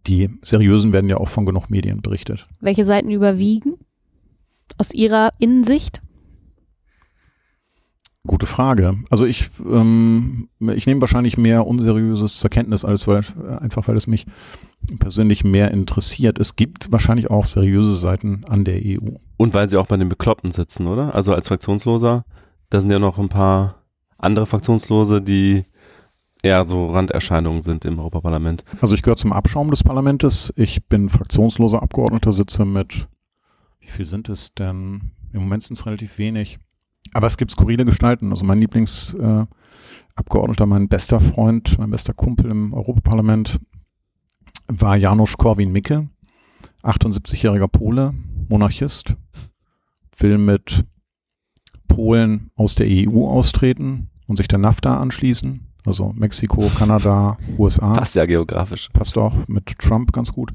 Die 0.08 0.30
seriösen 0.41 0.93
werden 0.93 1.10
ja 1.10 1.17
auch 1.17 1.30
von 1.30 1.46
genug 1.46 1.70
Medien 1.70 2.02
berichtet. 2.02 2.46
Welche 2.62 2.86
Seiten 2.86 3.12
überwiegen? 3.12 3.74
Aus 4.78 4.93
Ihrer 4.93 5.34
Innensicht? 5.38 6.02
Gute 8.28 8.46
Frage. 8.46 8.98
Also 9.10 9.26
ich, 9.26 9.50
ähm, 9.66 10.50
ich 10.60 10.86
nehme 10.86 11.02
wahrscheinlich 11.02 11.38
mehr 11.38 11.66
Unseriöses 11.66 12.38
zur 12.38 12.50
Kenntnis, 12.50 12.86
als 12.86 13.08
weil, 13.08 13.24
einfach 13.60 13.88
weil 13.88 13.96
es 13.96 14.06
mich 14.06 14.26
persönlich 15.00 15.44
mehr 15.44 15.72
interessiert. 15.72 16.38
Es 16.38 16.56
gibt 16.56 16.92
wahrscheinlich 16.92 17.32
auch 17.32 17.46
seriöse 17.46 17.98
Seiten 17.98 18.44
an 18.46 18.66
der 18.66 18.82
EU. 18.84 19.16
Und 19.38 19.54
weil 19.54 19.70
sie 19.70 19.78
auch 19.78 19.88
bei 19.88 19.98
den 19.98 20.10
Bekloppten 20.10 20.52
sitzen, 20.52 20.88
oder? 20.88 21.16
Also 21.16 21.34
als 21.34 21.48
Fraktionsloser, 21.48 22.26
da 22.70 22.82
sind 22.82 22.92
ja 22.92 23.00
noch 23.00 23.18
ein 23.18 23.30
paar 23.30 23.84
andere 24.18 24.46
Fraktionslose, 24.46 25.22
die 25.22 25.63
eher 26.42 26.68
so 26.68 26.88
Randerscheinungen 26.88 27.62
sind 27.62 27.86
im 27.86 28.00
Europaparlament. 28.00 28.63
Also 28.82 28.96
ich 28.96 29.02
gehöre 29.02 29.18
zum 29.18 29.34
Abschaum 29.34 29.70
des 29.70 29.84
Parlaments. 29.84 30.54
Ich 30.56 30.86
bin 30.86 31.10
fraktionsloser 31.10 31.82
Abgeordneter, 31.82 32.32
sitze 32.32 32.66
mit, 32.66 33.08
wie 33.80 33.88
viel 33.88 34.06
sind 34.06 34.30
es 34.30 34.54
denn? 34.54 35.12
Im 35.34 35.42
Moment 35.42 35.63
sind 35.63 35.78
es 35.78 35.86
relativ 35.86 36.18
wenig. 36.18 36.60
Aber 37.17 37.25
es 37.25 37.38
gibt 37.38 37.49
skurrile 37.49 37.84
Gestalten. 37.84 38.30
Also 38.30 38.45
mein 38.45 38.60
Lieblingsabgeordneter, 38.60 40.63
äh, 40.65 40.67
mein 40.67 40.88
bester 40.88 41.19
Freund, 41.19 41.80
mein 41.80 41.89
bester 41.89 42.13
Kumpel 42.13 42.51
im 42.51 42.75
Europaparlament 42.75 43.60
war 44.67 44.95
Janusz 44.95 45.36
Korwin-Mikke, 45.36 46.10
78-jähriger 46.84 47.69
Pole, 47.69 48.13
Monarchist, 48.49 49.15
will 50.19 50.38
mit 50.38 50.84
Polen 51.88 52.51
aus 52.53 52.75
der 52.75 52.86
EU 52.88 53.25
austreten 53.25 54.12
und 54.27 54.38
sich 54.38 54.47
der 54.47 54.60
NAFTA 54.60 54.99
anschließen. 54.99 55.62
Also 55.88 56.13
Mexiko, 56.15 56.69
Kanada, 56.77 57.39
USA. 57.58 57.93
Passt 57.93 58.13
ja 58.13 58.27
geografisch. 58.27 58.89
Passt 58.93 59.17
auch 59.17 59.34
mit 59.47 59.65
Trump 59.80 60.13
ganz 60.13 60.32
gut. 60.32 60.51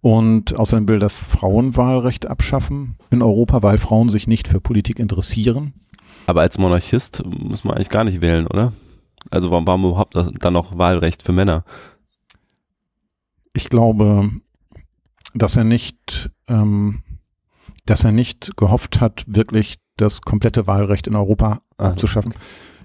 Und 0.00 0.56
außerdem 0.56 0.88
will 0.88 1.00
das 1.00 1.20
Frauenwahlrecht 1.20 2.28
abschaffen 2.28 2.96
in 3.10 3.20
Europa, 3.20 3.62
weil 3.62 3.76
Frauen 3.76 4.08
sich 4.08 4.26
nicht 4.26 4.48
für 4.48 4.60
Politik 4.60 4.98
interessieren. 4.98 5.74
Aber 6.26 6.42
als 6.42 6.58
Monarchist 6.58 7.22
muss 7.24 7.64
man 7.64 7.74
eigentlich 7.74 7.88
gar 7.88 8.04
nicht 8.04 8.20
wählen, 8.20 8.46
oder? 8.46 8.72
Also 9.30 9.50
warum, 9.50 9.66
warum 9.66 9.84
überhaupt 9.84 10.14
dann 10.14 10.52
noch 10.52 10.76
Wahlrecht 10.78 11.22
für 11.22 11.32
Männer? 11.32 11.64
Ich 13.54 13.68
glaube, 13.68 14.30
dass 15.34 15.56
er 15.56 15.64
nicht, 15.64 16.30
ähm, 16.48 17.02
dass 17.86 18.04
er 18.04 18.12
nicht 18.12 18.56
gehofft 18.56 19.00
hat, 19.00 19.24
wirklich 19.26 19.78
das 19.96 20.22
komplette 20.22 20.66
Wahlrecht 20.66 21.06
in 21.06 21.16
Europa 21.16 21.60
Ah, 21.78 21.88
abzuschaffen. 21.90 22.34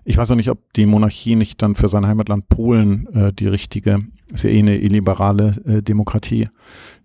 Ich 0.09 0.17
weiß 0.17 0.31
auch 0.31 0.35
nicht, 0.35 0.49
ob 0.49 0.71
die 0.73 0.85
Monarchie 0.85 1.35
nicht 1.35 1.61
dann 1.61 1.75
für 1.75 1.89
sein 1.89 2.07
Heimatland 2.07 2.47
Polen 2.47 3.07
äh, 3.13 3.33
die 3.33 3.47
richtige, 3.47 4.05
ist 4.31 4.43
ja 4.43 4.49
eh 4.49 4.59
eine 4.59 4.77
illiberale 4.77 5.55
äh, 5.65 5.81
Demokratie, 5.83 6.47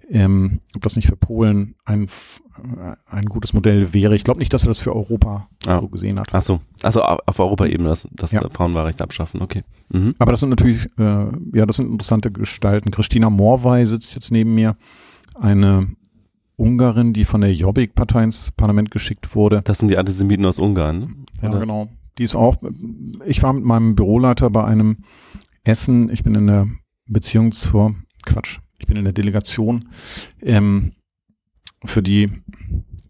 ähm, 0.09 0.61
ob 0.77 0.83
das 0.83 0.95
nicht 0.95 1.09
für 1.09 1.17
Polen 1.17 1.75
ein, 1.85 2.05
äh, 2.05 2.95
ein 3.07 3.27
gutes 3.27 3.55
Modell 3.55 3.93
wäre. 3.93 4.15
Ich 4.15 4.23
glaube 4.23 4.39
nicht, 4.39 4.53
dass 4.55 4.65
er 4.65 4.69
das 4.69 4.79
für 4.79 4.95
Europa 4.95 5.49
Ah. 5.67 5.81
so 5.81 5.89
gesehen 5.89 6.21
hat. 6.21 6.29
Ach 6.33 6.43
so, 6.43 6.61
also 6.83 7.03
auf 7.03 7.39
Europaebene 7.41 7.89
das, 7.89 8.07
das 8.13 8.31
Ja. 8.33 8.49
Frauenwahlrecht 8.49 9.03
abschaffen, 9.03 9.43
okay. 9.43 9.65
Mhm. 9.91 10.15
Aber 10.21 10.31
das 10.31 10.41
sind 10.41 10.51
natürlich, 10.51 10.87
äh, 10.99 11.27
ja, 11.55 11.67
das 11.67 11.77
sind 11.77 11.91
interessante 11.91 12.31
Gestalten. 12.31 12.91
Christina 12.93 13.31
Morvay 13.31 13.85
sitzt 13.85 14.15
jetzt 14.15 14.31
neben 14.31 14.55
mir, 14.55 14.77
eine 15.35 15.89
Ungarin, 16.57 17.13
die 17.15 17.25
von 17.25 17.41
der 17.41 17.53
Jobbik-Partei 17.53 18.23
ins 18.25 18.53
Parlament 18.53 18.91
geschickt 18.93 19.35
wurde. 19.35 19.63
Das 19.65 19.79
sind 19.79 19.89
die 19.89 19.97
Antisemiten 19.99 20.47
aus 20.47 20.59
Ungarn, 20.61 20.99
ne? 21.01 21.07
Ja, 21.43 21.51
Oder? 21.51 21.61
genau. 21.61 21.89
Die 22.19 22.25
ist 22.25 22.35
auch, 22.35 22.57
ich 23.25 23.43
war 23.43 23.53
mit 23.53 23.65
meinem 23.65 23.95
Büroleiter 23.95 24.51
bei 24.51 24.65
einem 24.65 24.99
Essen, 25.65 26.11
ich 26.11 26.23
bin 26.23 26.35
in 26.35 26.47
der 26.47 26.67
Beziehung 27.07 27.53
zur, 27.53 27.95
Quatsch, 28.27 28.59
ich 28.79 28.87
bin 28.87 28.97
in 28.97 29.05
der 29.05 29.13
Delegation 29.13 29.89
ähm, 30.41 30.93
für 31.85 32.03
die 32.03 32.31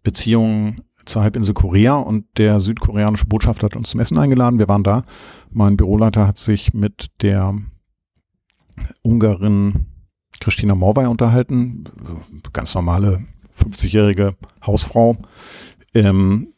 Beziehungen 0.03 0.83
zur 1.05 1.23
Halbinsel 1.23 1.55
Korea 1.55 1.97
und 1.97 2.27
der 2.37 2.61
südkoreanische 2.61 3.27
Botschafter 3.27 3.67
hat 3.67 3.77
uns 3.77 3.91
zum 3.91 4.01
Essen 4.01 4.19
eingeladen. 4.19 4.59
Wir 4.59 4.69
waren 4.69 4.85
da. 4.85 5.05
Mein 5.51 5.77
Büroleiter 5.77 6.27
hat 6.27 6.39
sich 6.39 6.73
mit 6.75 7.09
der 7.23 7.57
Ungarin 9.03 9.87
Christina 10.41 10.75
Morvay 10.75 11.07
unterhalten. 11.07 11.85
Ganz 12.53 12.75
normale 12.75 13.25
50-jährige 13.59 14.37
Hausfrau. 14.65 15.17
Ähm, 15.95 16.52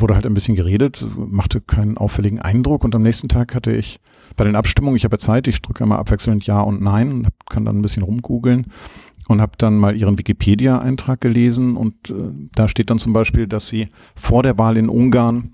wurde 0.00 0.14
halt 0.14 0.26
ein 0.26 0.34
bisschen 0.34 0.56
geredet, 0.56 1.06
machte 1.16 1.60
keinen 1.60 1.98
auffälligen 1.98 2.40
Eindruck 2.40 2.84
und 2.84 2.94
am 2.94 3.02
nächsten 3.02 3.28
Tag 3.28 3.54
hatte 3.54 3.72
ich 3.72 4.00
bei 4.36 4.44
den 4.44 4.56
Abstimmungen, 4.56 4.96
ich 4.96 5.04
habe 5.04 5.14
ja 5.14 5.18
Zeit, 5.18 5.48
ich 5.48 5.62
drücke 5.62 5.84
immer 5.84 5.98
abwechselnd 5.98 6.46
Ja 6.46 6.60
und 6.60 6.82
Nein 6.82 7.10
und 7.10 7.28
kann 7.48 7.64
dann 7.64 7.78
ein 7.78 7.82
bisschen 7.82 8.02
rumgoogeln 8.02 8.66
und 9.28 9.40
habe 9.40 9.52
dann 9.58 9.78
mal 9.78 9.96
ihren 9.96 10.18
Wikipedia-Eintrag 10.18 11.20
gelesen 11.20 11.76
und 11.76 12.10
äh, 12.10 12.14
da 12.54 12.68
steht 12.68 12.90
dann 12.90 12.98
zum 12.98 13.12
Beispiel, 13.12 13.46
dass 13.46 13.68
sie 13.68 13.88
vor 14.14 14.42
der 14.42 14.58
Wahl 14.58 14.76
in 14.76 14.88
Ungarn 14.88 15.50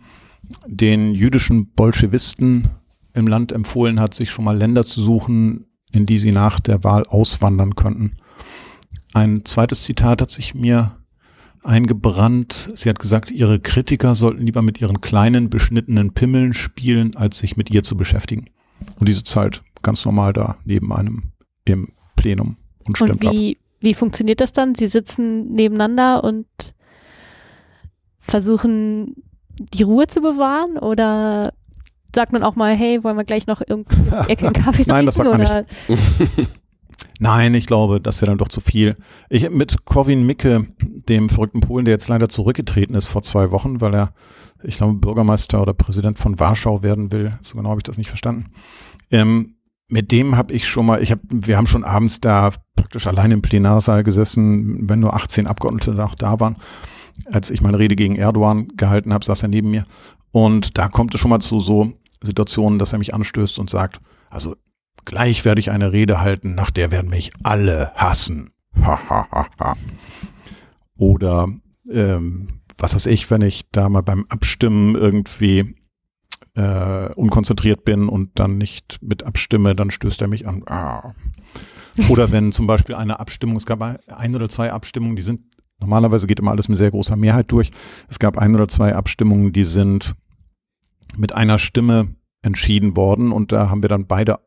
den 0.66 1.12
jüdischen 1.14 1.70
Bolschewisten 1.72 2.68
im 3.14 3.26
Land 3.26 3.52
empfohlen 3.52 4.00
hat, 4.00 4.14
sich 4.14 4.30
schon 4.30 4.44
mal 4.44 4.56
Länder 4.56 4.84
zu 4.84 5.00
suchen, 5.00 5.66
in 5.92 6.06
die 6.06 6.18
sie 6.18 6.32
nach 6.32 6.60
der 6.60 6.84
Wahl 6.84 7.04
auswandern 7.06 7.76
könnten. 7.76 8.12
Ein 9.14 9.44
zweites 9.44 9.82
Zitat 9.84 10.22
hat 10.22 10.30
sich 10.30 10.54
mir 10.54 10.96
eingebrannt. 11.62 12.70
Sie 12.74 12.88
hat 12.88 12.98
gesagt, 12.98 13.30
ihre 13.30 13.60
Kritiker 13.60 14.14
sollten 14.14 14.44
lieber 14.44 14.62
mit 14.62 14.80
ihren 14.80 15.00
kleinen, 15.00 15.50
beschnittenen 15.50 16.12
Pimmeln 16.12 16.54
spielen, 16.54 17.16
als 17.16 17.38
sich 17.38 17.56
mit 17.56 17.70
ihr 17.70 17.82
zu 17.82 17.96
beschäftigen. 17.96 18.46
Und 18.98 19.08
die 19.08 19.12
sitzt 19.12 19.34
halt 19.36 19.62
ganz 19.82 20.04
normal 20.04 20.32
da 20.32 20.56
neben 20.64 20.92
einem 20.92 21.32
im 21.64 21.88
Plenum 22.16 22.56
und 22.86 23.00
Und 23.00 23.08
stimmt 23.08 23.26
ab. 23.26 23.32
wie, 23.32 23.58
wie 23.80 23.94
funktioniert 23.94 24.40
das 24.40 24.52
dann? 24.52 24.74
Sie 24.74 24.86
sitzen 24.86 25.52
nebeneinander 25.52 26.24
und 26.24 26.46
versuchen 28.18 29.16
die 29.74 29.82
Ruhe 29.82 30.06
zu 30.06 30.20
bewahren 30.20 30.78
oder 30.78 31.52
sagt 32.14 32.32
man 32.32 32.42
auch 32.42 32.56
mal, 32.56 32.74
hey, 32.74 33.02
wollen 33.04 33.16
wir 33.16 33.24
gleich 33.24 33.46
noch 33.46 33.62
irgendwie 33.66 33.96
Ecke 34.28 34.46
einen 34.46 34.54
Kaffee 34.54 34.84
trinken? 34.84 34.88
Nein, 34.90 35.06
das 35.06 35.14
sagt 35.16 35.30
man 35.30 35.40
oder? 35.40 35.64
Nein, 37.22 37.54
ich 37.54 37.66
glaube, 37.66 38.00
das 38.00 38.20
wäre 38.20 38.32
dann 38.32 38.38
doch 38.38 38.48
zu 38.48 38.60
viel. 38.60 38.96
Ich 39.30 39.48
mit 39.48 39.84
Korwin 39.84 40.26
Mikke, 40.26 40.66
dem 41.08 41.28
verrückten 41.28 41.60
Polen, 41.60 41.84
der 41.84 41.92
jetzt 41.92 42.08
leider 42.08 42.28
zurückgetreten 42.28 42.96
ist 42.96 43.06
vor 43.06 43.22
zwei 43.22 43.52
Wochen, 43.52 43.80
weil 43.80 43.94
er, 43.94 44.12
ich 44.64 44.76
glaube, 44.76 44.94
Bürgermeister 44.94 45.62
oder 45.62 45.72
Präsident 45.72 46.18
von 46.18 46.40
Warschau 46.40 46.82
werden 46.82 47.12
will. 47.12 47.38
So 47.40 47.56
genau 47.56 47.70
habe 47.70 47.78
ich 47.78 47.84
das 47.84 47.96
nicht 47.96 48.08
verstanden. 48.08 48.46
Ähm, 49.12 49.54
mit 49.88 50.10
dem 50.10 50.36
habe 50.36 50.52
ich 50.52 50.66
schon 50.66 50.84
mal, 50.84 51.00
ich 51.00 51.12
habe, 51.12 51.20
wir 51.30 51.56
haben 51.56 51.68
schon 51.68 51.84
abends 51.84 52.18
da 52.18 52.50
praktisch 52.74 53.06
allein 53.06 53.30
im 53.30 53.40
Plenarsaal 53.40 54.02
gesessen, 54.02 54.88
wenn 54.88 54.98
nur 54.98 55.14
18 55.14 55.46
Abgeordnete 55.46 55.92
noch 55.92 56.16
da 56.16 56.40
waren. 56.40 56.56
Als 57.26 57.50
ich 57.50 57.60
meine 57.60 57.78
Rede 57.78 57.94
gegen 57.94 58.16
Erdogan 58.16 58.66
gehalten 58.76 59.14
habe, 59.14 59.24
saß 59.24 59.44
er 59.44 59.48
neben 59.48 59.70
mir. 59.70 59.84
Und 60.32 60.76
da 60.76 60.88
kommt 60.88 61.14
es 61.14 61.20
schon 61.20 61.30
mal 61.30 61.38
zu 61.38 61.60
so 61.60 61.92
Situationen, 62.20 62.80
dass 62.80 62.92
er 62.92 62.98
mich 62.98 63.14
anstößt 63.14 63.60
und 63.60 63.70
sagt, 63.70 64.00
also 64.28 64.56
Gleich 65.04 65.44
werde 65.44 65.60
ich 65.60 65.70
eine 65.70 65.92
Rede 65.92 66.20
halten, 66.20 66.54
nach 66.54 66.70
der 66.70 66.90
werden 66.90 67.10
mich 67.10 67.32
alle 67.42 67.92
hassen. 67.94 68.50
Ha, 68.80 68.98
ha, 69.08 69.26
ha, 69.30 69.46
ha. 69.58 69.76
Oder 70.96 71.48
ähm, 71.90 72.60
was 72.78 72.94
weiß 72.94 73.06
ich, 73.06 73.30
wenn 73.30 73.42
ich 73.42 73.70
da 73.70 73.88
mal 73.88 74.02
beim 74.02 74.26
Abstimmen 74.28 74.94
irgendwie 74.94 75.76
äh, 76.54 77.12
unkonzentriert 77.14 77.84
bin 77.84 78.08
und 78.08 78.38
dann 78.38 78.58
nicht 78.58 78.98
mit 79.02 79.22
abstimme, 79.22 79.74
dann 79.74 79.90
stößt 79.90 80.22
er 80.22 80.28
mich 80.28 80.46
an. 80.46 80.62
Ah. 80.66 81.12
Oder 82.08 82.30
wenn 82.32 82.52
zum 82.52 82.66
Beispiel 82.66 82.94
eine 82.94 83.20
Abstimmung, 83.20 83.56
es 83.56 83.66
gab 83.66 83.82
ein 83.82 84.34
oder 84.34 84.48
zwei 84.48 84.72
Abstimmungen, 84.72 85.16
die 85.16 85.22
sind, 85.22 85.42
normalerweise 85.80 86.26
geht 86.26 86.40
immer 86.40 86.50
alles 86.50 86.68
mit 86.68 86.78
sehr 86.78 86.90
großer 86.90 87.16
Mehrheit 87.16 87.52
durch. 87.52 87.70
Es 88.08 88.18
gab 88.18 88.38
ein 88.38 88.54
oder 88.54 88.68
zwei 88.68 88.94
Abstimmungen, 88.94 89.52
die 89.52 89.64
sind 89.64 90.14
mit 91.16 91.34
einer 91.34 91.58
Stimme 91.58 92.14
entschieden 92.42 92.96
worden 92.96 93.32
und 93.32 93.52
da 93.52 93.68
haben 93.68 93.82
wir 93.82 93.88
dann 93.88 94.06
beide 94.06 94.38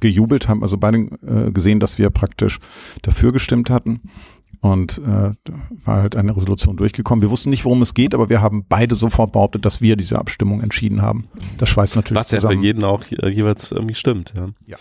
gejubelt, 0.00 0.48
haben 0.48 0.62
also 0.62 0.76
beide 0.76 0.98
äh, 1.26 1.50
gesehen, 1.52 1.80
dass 1.80 1.98
wir 1.98 2.10
praktisch 2.10 2.58
dafür 3.02 3.32
gestimmt 3.32 3.70
hatten. 3.70 4.00
Und 4.60 4.98
äh, 4.98 5.30
war 5.84 6.02
halt 6.02 6.16
eine 6.16 6.34
Resolution 6.34 6.76
durchgekommen. 6.76 7.22
Wir 7.22 7.30
wussten 7.30 7.48
nicht, 7.50 7.64
worum 7.64 7.80
es 7.80 7.94
geht, 7.94 8.12
aber 8.12 8.28
wir 8.28 8.42
haben 8.42 8.64
beide 8.68 8.96
sofort 8.96 9.30
behauptet, 9.30 9.64
dass 9.64 9.80
wir 9.80 9.94
diese 9.94 10.18
Abstimmung 10.18 10.60
entschieden 10.62 11.00
haben. 11.00 11.28
Das 11.58 11.68
schweißt 11.68 11.94
natürlich 11.94 12.18
Was 12.18 12.32
ja 12.32 12.38
für 12.38 12.48
zusammen. 12.48 12.64
jeden 12.64 12.82
auch 12.82 13.04
je- 13.04 13.28
jeweils 13.30 13.70
irgendwie 13.70 13.94
stimmt. 13.94 14.34
Ja. 14.36 14.48
Ja. 14.66 14.76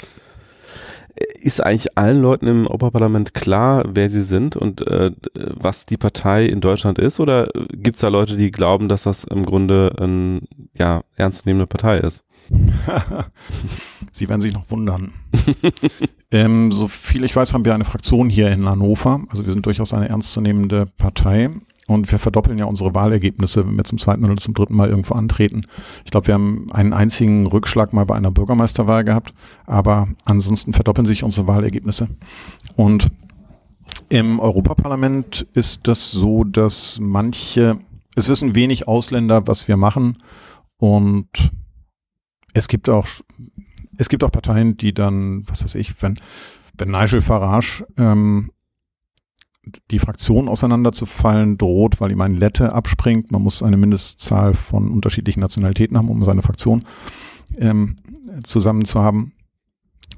Ist 1.41 1.61
eigentlich 1.63 1.95
allen 1.97 2.21
Leuten 2.23 2.47
im 2.47 2.65
Europaparlament 2.67 3.33
klar, 3.35 3.85
wer 3.87 4.09
sie 4.09 4.21
sind 4.23 4.55
und 4.55 4.81
äh, 4.85 5.11
was 5.35 5.85
die 5.85 5.97
Partei 5.97 6.45
in 6.45 6.59
Deutschland 6.61 6.97
ist? 6.99 7.19
Oder 7.19 7.47
gibt 7.71 7.97
es 7.97 8.01
da 8.01 8.07
Leute, 8.07 8.35
die 8.35 8.49
glauben, 8.51 8.87
dass 8.89 9.03
das 9.03 9.23
im 9.25 9.43
Grunde 9.45 9.93
eine 9.99 10.41
ja, 10.75 11.03
ernstzunehmende 11.15 11.65
Partei 11.67 11.99
ist? 11.99 12.23
Sie 14.11 14.29
werden 14.29 14.41
sich 14.41 14.53
noch 14.53 14.69
wundern. 14.69 15.13
ähm, 16.31 16.71
so 16.71 16.87
viel 16.87 17.23
ich 17.23 17.35
weiß, 17.35 17.53
haben 17.53 17.65
wir 17.65 17.73
eine 17.73 17.85
Fraktion 17.85 18.29
hier 18.29 18.51
in 18.51 18.67
Hannover. 18.67 19.21
Also 19.29 19.45
wir 19.45 19.51
sind 19.51 19.65
durchaus 19.65 19.93
eine 19.93 20.09
ernstzunehmende 20.09 20.87
Partei. 20.97 21.49
Und 21.87 22.11
wir 22.11 22.19
verdoppeln 22.19 22.57
ja 22.57 22.65
unsere 22.65 22.93
Wahlergebnisse, 22.93 23.65
wenn 23.65 23.77
wir 23.77 23.85
zum 23.85 23.97
zweiten 23.97 24.25
oder 24.25 24.35
zum 24.35 24.53
dritten 24.53 24.75
Mal 24.75 24.89
irgendwo 24.89 25.13
antreten. 25.13 25.65
Ich 26.03 26.11
glaube, 26.11 26.27
wir 26.27 26.33
haben 26.33 26.67
einen 26.71 26.91
einzigen 26.91 27.47
Rückschlag 27.47 27.93
mal 27.93 28.05
bei 28.05 28.15
einer 28.15 28.29
Bürgermeisterwahl 28.29 29.05
gehabt, 29.05 29.33
aber 29.65 30.09
ansonsten 30.25 30.73
verdoppeln 30.73 31.05
sich 31.05 31.23
unsere 31.23 31.47
Wahlergebnisse. 31.47 32.09
Und 32.75 33.07
im 34.09 34.41
Europaparlament 34.41 35.47
ist 35.53 35.87
das 35.87 36.11
so, 36.11 36.43
dass 36.43 36.97
manche, 36.99 37.79
es 38.15 38.27
wissen 38.27 38.53
wenig 38.53 38.87
Ausländer, 38.87 39.47
was 39.47 39.69
wir 39.69 39.77
machen. 39.77 40.17
Und 40.77 41.51
es 42.57 42.67
gibt 42.67 42.89
auch, 42.89 43.07
es 43.97 44.09
gibt 44.09 44.23
auch 44.23 44.31
Parteien, 44.31 44.77
die 44.77 44.93
dann, 44.93 45.47
was 45.47 45.63
weiß 45.63 45.75
ich, 45.75 46.01
wenn, 46.01 46.19
wenn 46.77 46.91
Nigel 46.91 47.21
Farage 47.21 47.85
ähm, 47.97 48.51
die 49.91 49.99
Fraktion 49.99 50.47
auseinanderzufallen 50.47 51.57
droht, 51.57 51.99
weil 51.99 52.11
ihm 52.11 52.21
ein 52.21 52.35
Lette 52.35 52.73
abspringt. 52.73 53.31
Man 53.31 53.41
muss 53.41 53.61
eine 53.61 53.77
Mindestzahl 53.77 54.53
von 54.53 54.89
unterschiedlichen 54.89 55.41
Nationalitäten 55.41 55.97
haben, 55.97 56.09
um 56.09 56.23
seine 56.23 56.41
Fraktion 56.41 56.83
ähm, 57.57 57.97
zusammen 58.43 58.85
zu 58.85 59.01
haben. 59.01 59.33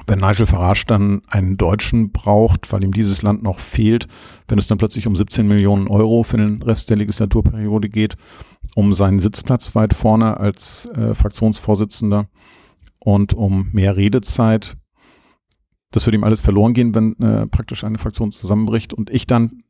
Wenn 0.07 0.19
Nigel 0.19 0.45
Farage 0.45 0.85
dann 0.87 1.21
einen 1.29 1.57
Deutschen 1.57 2.11
braucht, 2.11 2.71
weil 2.71 2.83
ihm 2.83 2.93
dieses 2.93 3.21
Land 3.21 3.43
noch 3.43 3.59
fehlt, 3.59 4.07
wenn 4.47 4.57
es 4.57 4.67
dann 4.67 4.77
plötzlich 4.77 5.07
um 5.07 5.15
17 5.15 5.47
Millionen 5.47 5.87
Euro 5.87 6.23
für 6.23 6.37
den 6.37 6.61
Rest 6.61 6.89
der 6.89 6.97
Legislaturperiode 6.97 7.89
geht, 7.89 8.15
um 8.75 8.93
seinen 8.93 9.19
Sitzplatz 9.19 9.75
weit 9.75 9.93
vorne 9.93 10.37
als 10.37 10.87
äh, 10.87 11.13
Fraktionsvorsitzender 11.13 12.27
und 12.99 13.33
um 13.33 13.69
mehr 13.71 13.95
Redezeit, 13.95 14.77
das 15.91 16.05
würde 16.05 16.17
ihm 16.17 16.23
alles 16.23 16.41
verloren 16.41 16.73
gehen, 16.73 16.93
wenn 16.93 17.15
äh, 17.19 17.47
praktisch 17.47 17.83
eine 17.83 17.97
Fraktion 17.97 18.31
zusammenbricht 18.31 18.93
und 18.93 19.09
ich 19.09 19.27
dann 19.27 19.63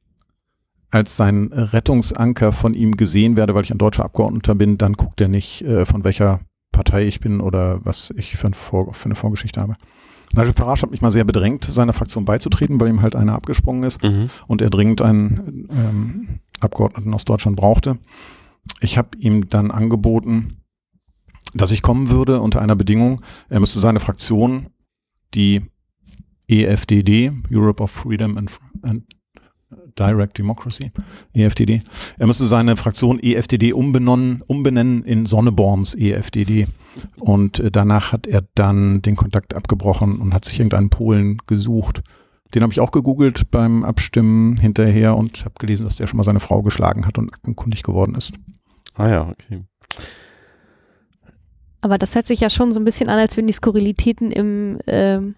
als 0.91 1.15
sein 1.15 1.51
Rettungsanker 1.53 2.51
von 2.51 2.73
ihm 2.73 2.97
gesehen 2.97 3.35
werde, 3.35 3.53
weil 3.53 3.63
ich 3.63 3.71
ein 3.71 3.77
deutscher 3.77 4.05
Abgeordneter 4.05 4.55
bin, 4.55 4.77
dann 4.77 4.93
guckt 4.93 5.21
er 5.21 5.27
nicht, 5.27 5.61
äh, 5.61 5.85
von 5.85 6.03
welcher 6.03 6.41
Partei 6.71 7.05
ich 7.05 7.19
bin 7.19 7.41
oder 7.41 7.85
was 7.85 8.11
ich 8.15 8.37
für, 8.37 8.47
ein 8.47 8.53
Vor 8.53 8.93
für 8.93 9.05
eine 9.05 9.15
Vorgeschichte 9.15 9.61
habe. 9.61 9.75
Nigel 10.33 10.53
Farage 10.53 10.83
hat 10.83 10.91
mich 10.91 11.01
mal 11.01 11.11
sehr 11.11 11.23
bedrängt, 11.23 11.65
seiner 11.65 11.93
Fraktion 11.93 12.25
beizutreten, 12.25 12.79
weil 12.79 12.89
ihm 12.89 13.01
halt 13.01 13.15
einer 13.15 13.33
abgesprungen 13.33 13.83
ist 13.83 14.01
Mhm. 14.03 14.29
und 14.47 14.61
er 14.61 14.69
dringend 14.69 15.01
einen 15.01 15.67
ähm, 15.71 16.39
Abgeordneten 16.59 17.13
aus 17.13 17.25
Deutschland 17.25 17.57
brauchte. 17.57 17.97
Ich 18.81 18.97
habe 18.97 19.17
ihm 19.17 19.49
dann 19.49 19.71
angeboten, 19.71 20.57
dass 21.53 21.71
ich 21.71 21.81
kommen 21.81 22.09
würde 22.09 22.41
unter 22.41 22.61
einer 22.61 22.75
Bedingung, 22.75 23.21
er 23.49 23.59
müsste 23.59 23.79
seine 23.79 23.99
Fraktion, 23.99 24.67
die 25.33 25.61
EFDD, 26.47 27.31
Europe 27.51 27.81
of 27.83 27.91
Freedom 27.91 28.37
and, 28.37 28.51
and 28.83 29.03
Direct 29.99 30.37
Democracy, 30.37 30.91
EFDD. 31.33 31.81
Er 32.17 32.27
müsste 32.27 32.45
seine 32.45 32.77
Fraktion 32.77 33.19
EFDD 33.21 33.73
umbenennen, 33.73 34.43
umbenennen 34.47 35.03
in 35.03 35.25
Sonneborns 35.25 35.95
EFDD. 35.95 36.67
Und 37.19 37.59
äh, 37.59 37.71
danach 37.71 38.11
hat 38.11 38.25
er 38.27 38.43
dann 38.55 39.01
den 39.01 39.15
Kontakt 39.15 39.53
abgebrochen 39.53 40.19
und 40.19 40.33
hat 40.33 40.45
sich 40.45 40.59
irgendeinen 40.59 40.89
Polen 40.89 41.37
gesucht. 41.47 42.01
Den 42.55 42.63
habe 42.63 42.73
ich 42.73 42.79
auch 42.79 42.91
gegoogelt 42.91 43.51
beim 43.51 43.83
Abstimmen 43.83 44.57
hinterher 44.57 45.15
und 45.15 45.45
habe 45.45 45.55
gelesen, 45.59 45.83
dass 45.83 45.97
der 45.97 46.07
schon 46.07 46.17
mal 46.17 46.23
seine 46.23 46.39
Frau 46.39 46.63
geschlagen 46.63 47.05
hat 47.05 47.17
und 47.17 47.31
aktenkundig 47.31 47.83
geworden 47.83 48.15
ist. 48.15 48.33
Ah 48.95 49.07
ja, 49.07 49.29
okay. 49.29 49.63
Aber 51.81 51.97
das 51.97 52.15
hört 52.15 52.25
sich 52.25 52.39
ja 52.39 52.49
schon 52.49 52.71
so 52.71 52.79
ein 52.79 52.85
bisschen 52.85 53.09
an, 53.09 53.19
als 53.19 53.37
würden 53.37 53.47
die 53.47 53.53
Skurrilitäten 53.53 54.31
im, 54.31 54.79
ähm, 54.87 55.35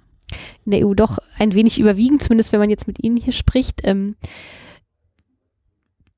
in 0.66 0.72
der 0.72 0.86
EU 0.88 0.94
doch 0.94 1.18
ein 1.38 1.54
wenig 1.54 1.80
überwiegen, 1.80 2.20
zumindest 2.20 2.52
wenn 2.52 2.60
man 2.60 2.70
jetzt 2.70 2.88
mit 2.88 3.04
Ihnen 3.04 3.18
hier 3.18 3.34
spricht. 3.34 3.82
Ähm, 3.84 4.16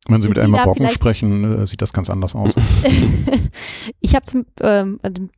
Wenn 0.08 0.21
Sie 0.21 0.30
mit 0.30 0.38
Elmar 0.38 0.73
vielleicht- 0.73 0.95
sprechen, 0.95 1.62
äh, 1.62 1.67
sieht 1.67 1.82
das 1.82 1.93
ganz 1.93 2.10
anders 2.10 2.36
aus. 2.36 2.56
ich 4.02 4.15
habe 4.15 4.45
ähm, 4.62 4.99
also 5.02 5.23
ein 5.23 5.30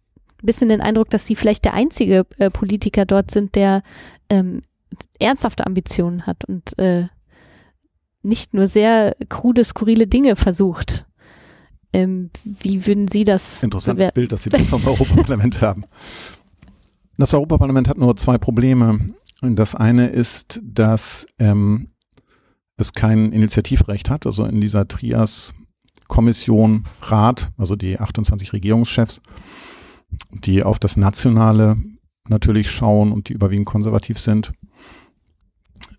bisschen 0.42 0.70
den 0.70 0.82
Eindruck, 0.82 1.10
dass 1.10 1.26
Sie 1.28 1.36
vielleicht 1.36 1.66
der 1.66 1.74
einzige 1.74 2.26
äh, 2.38 2.50
Politiker 2.50 3.06
dort 3.06 3.32
sind, 3.32 3.56
der 3.56 3.84
ähm, 4.30 4.62
ernsthafte 5.20 5.66
Ambitionen 5.66 6.26
hat 6.26 6.46
und 6.46 6.78
äh, 6.80 7.08
nicht 8.24 8.54
nur 8.54 8.68
sehr 8.68 9.16
krude, 9.30 9.64
skurrile 9.64 10.08
Dinge 10.08 10.36
versucht. 10.36 11.06
Ähm, 11.94 12.30
wie 12.44 12.86
würden 12.88 13.08
Sie 13.08 13.24
das 13.24 13.64
Interessantes? 13.64 14.12
Bild, 14.12 14.32
das 14.32 14.44
Sie 14.44 14.50
vom 14.50 14.86
Europaparlament 14.86 15.62
haben. 15.62 15.86
Das 17.18 17.34
Europaparlament 17.34 17.88
hat 17.88 17.98
nur 17.98 18.16
zwei 18.18 18.38
Probleme. 18.38 19.14
Das 19.42 19.76
eine 19.76 20.08
ist, 20.08 20.62
dass 20.64 21.28
ähm, 21.40 21.90
es 22.78 22.94
kein 22.94 23.32
Initiativrecht 23.32 24.10
hat. 24.10 24.26
Also 24.26 24.46
in 24.46 24.62
dieser 24.62 24.88
Trias 24.88 25.54
Kommission 26.08 26.86
Rat, 27.02 27.52
also 27.58 27.76
die 27.76 28.00
28 28.00 28.54
Regierungschefs, 28.54 29.22
die 30.32 30.64
auf 30.64 30.80
das 30.80 30.98
Nationale 30.98 31.78
natürlich 32.28 32.70
schauen 32.70 33.12
und 33.12 33.30
die 33.30 33.34
überwiegend 33.34 33.66
konservativ 33.66 34.20
sind. 34.20 34.54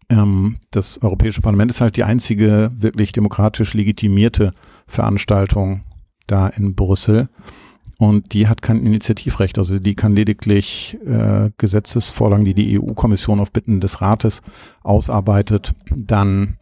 Ähm, 0.08 0.58
das 0.70 1.02
Europäische 1.02 1.40
Parlament 1.40 1.70
ist 1.70 1.80
halt 1.80 1.96
die 1.96 2.04
einzige 2.04 2.70
wirklich 2.76 3.12
demokratisch 3.12 3.74
legitimierte 3.74 4.52
Veranstaltung 4.86 5.82
da 6.26 6.48
in 6.48 6.74
Brüssel. 6.74 7.28
Und 7.98 8.34
die 8.34 8.46
hat 8.46 8.60
kein 8.60 8.84
Initiativrecht, 8.84 9.56
also 9.56 9.78
die 9.78 9.94
kann 9.94 10.14
lediglich 10.14 10.98
äh, 11.06 11.50
Gesetzesvorlagen, 11.56 12.44
die 12.44 12.52
die 12.52 12.78
EU-Kommission 12.78 13.40
auf 13.40 13.52
Bitten 13.52 13.80
des 13.80 14.02
Rates 14.02 14.42
ausarbeitet, 14.82 15.74
dann 15.94 16.58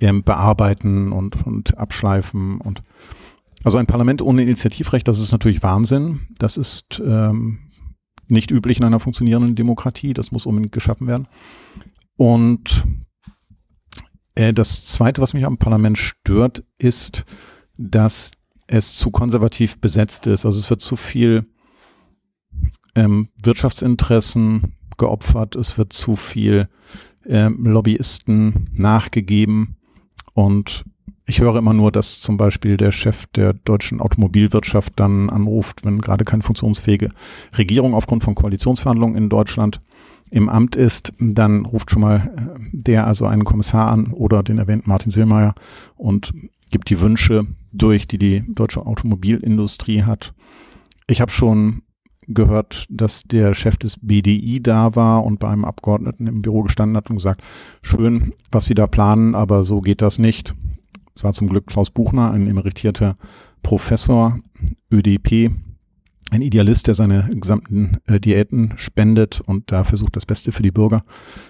ähm, 0.00 0.22
bearbeiten 0.22 1.12
und, 1.12 1.46
und 1.46 1.76
abschleifen. 1.76 2.62
Und 2.62 2.80
also 3.62 3.76
ein 3.76 3.86
Parlament 3.86 4.22
ohne 4.22 4.42
Initiativrecht, 4.42 5.06
das 5.06 5.20
ist 5.20 5.32
natürlich 5.32 5.62
Wahnsinn. 5.62 6.20
Das 6.38 6.56
ist 6.56 7.02
ähm, 7.04 7.58
nicht 8.28 8.50
üblich 8.50 8.78
in 8.78 8.84
einer 8.84 9.00
funktionierenden 9.00 9.54
Demokratie. 9.54 10.14
Das 10.14 10.32
muss 10.32 10.46
unbedingt 10.46 10.72
geschaffen 10.72 11.06
werden. 11.06 11.28
Und 12.16 12.86
äh, 14.34 14.54
das 14.54 14.86
Zweite, 14.86 15.20
was 15.20 15.34
mich 15.34 15.44
am 15.44 15.58
Parlament 15.58 15.98
stört, 15.98 16.64
ist, 16.78 17.24
dass 17.76 18.30
es 18.70 18.94
zu 18.96 19.10
konservativ 19.10 19.78
besetzt 19.78 20.26
ist. 20.26 20.46
Also 20.46 20.58
es 20.58 20.70
wird 20.70 20.80
zu 20.80 20.96
viel 20.96 21.44
ähm, 22.94 23.28
Wirtschaftsinteressen 23.42 24.74
geopfert, 24.96 25.56
es 25.56 25.76
wird 25.76 25.92
zu 25.92 26.14
viel 26.14 26.68
ähm, 27.26 27.66
Lobbyisten 27.66 28.70
nachgegeben 28.74 29.76
und 30.34 30.84
ich 31.26 31.40
höre 31.40 31.56
immer 31.56 31.74
nur, 31.74 31.92
dass 31.92 32.20
zum 32.20 32.36
Beispiel 32.36 32.76
der 32.76 32.90
Chef 32.90 33.26
der 33.26 33.52
deutschen 33.52 34.00
Automobilwirtschaft 34.00 34.94
dann 34.96 35.30
anruft, 35.30 35.84
wenn 35.84 36.00
gerade 36.00 36.24
keine 36.24 36.42
funktionsfähige 36.42 37.08
Regierung 37.56 37.94
aufgrund 37.94 38.24
von 38.24 38.34
Koalitionsverhandlungen 38.34 39.16
in 39.16 39.28
Deutschland 39.28 39.80
im 40.30 40.48
Amt 40.48 40.76
ist, 40.76 41.12
dann 41.18 41.64
ruft 41.64 41.90
schon 41.90 42.02
mal 42.02 42.32
äh, 42.36 42.68
der 42.72 43.06
also 43.06 43.26
einen 43.26 43.44
Kommissar 43.44 43.90
an 43.90 44.12
oder 44.12 44.42
den 44.42 44.58
erwähnten 44.58 44.88
Martin 44.88 45.10
Sellmeier 45.10 45.54
und 45.96 46.32
gibt 46.70 46.90
die 46.90 47.00
Wünsche 47.00 47.46
durch, 47.72 48.06
die 48.06 48.18
die 48.18 48.44
deutsche 48.54 48.86
Automobilindustrie 48.86 50.04
hat. 50.04 50.32
Ich 51.06 51.20
habe 51.20 51.32
schon 51.32 51.82
gehört, 52.28 52.86
dass 52.88 53.24
der 53.24 53.54
Chef 53.54 53.76
des 53.76 53.96
BDI 54.00 54.62
da 54.62 54.94
war 54.94 55.24
und 55.24 55.40
bei 55.40 55.48
einem 55.48 55.64
Abgeordneten 55.64 56.26
im 56.26 56.42
Büro 56.42 56.62
gestanden 56.62 56.96
hat 56.96 57.10
und 57.10 57.16
gesagt, 57.16 57.42
schön, 57.82 58.32
was 58.52 58.66
Sie 58.66 58.74
da 58.74 58.86
planen, 58.86 59.34
aber 59.34 59.64
so 59.64 59.80
geht 59.80 60.00
das 60.00 60.18
nicht. 60.18 60.54
Es 61.14 61.24
war 61.24 61.32
zum 61.32 61.48
Glück 61.48 61.66
Klaus 61.66 61.90
Buchner, 61.90 62.30
ein 62.30 62.46
emeritierter 62.46 63.16
Professor, 63.62 64.38
ÖDP, 64.92 65.50
ein 66.30 66.42
Idealist, 66.42 66.86
der 66.86 66.94
seine 66.94 67.28
gesamten 67.32 67.98
äh, 68.06 68.20
Diäten 68.20 68.72
spendet 68.76 69.40
und 69.40 69.70
da 69.72 69.84
versucht, 69.84 70.16
das 70.16 70.26
Beste 70.26 70.52
für 70.52 70.62
die 70.62 70.70
Bürger 70.70 71.02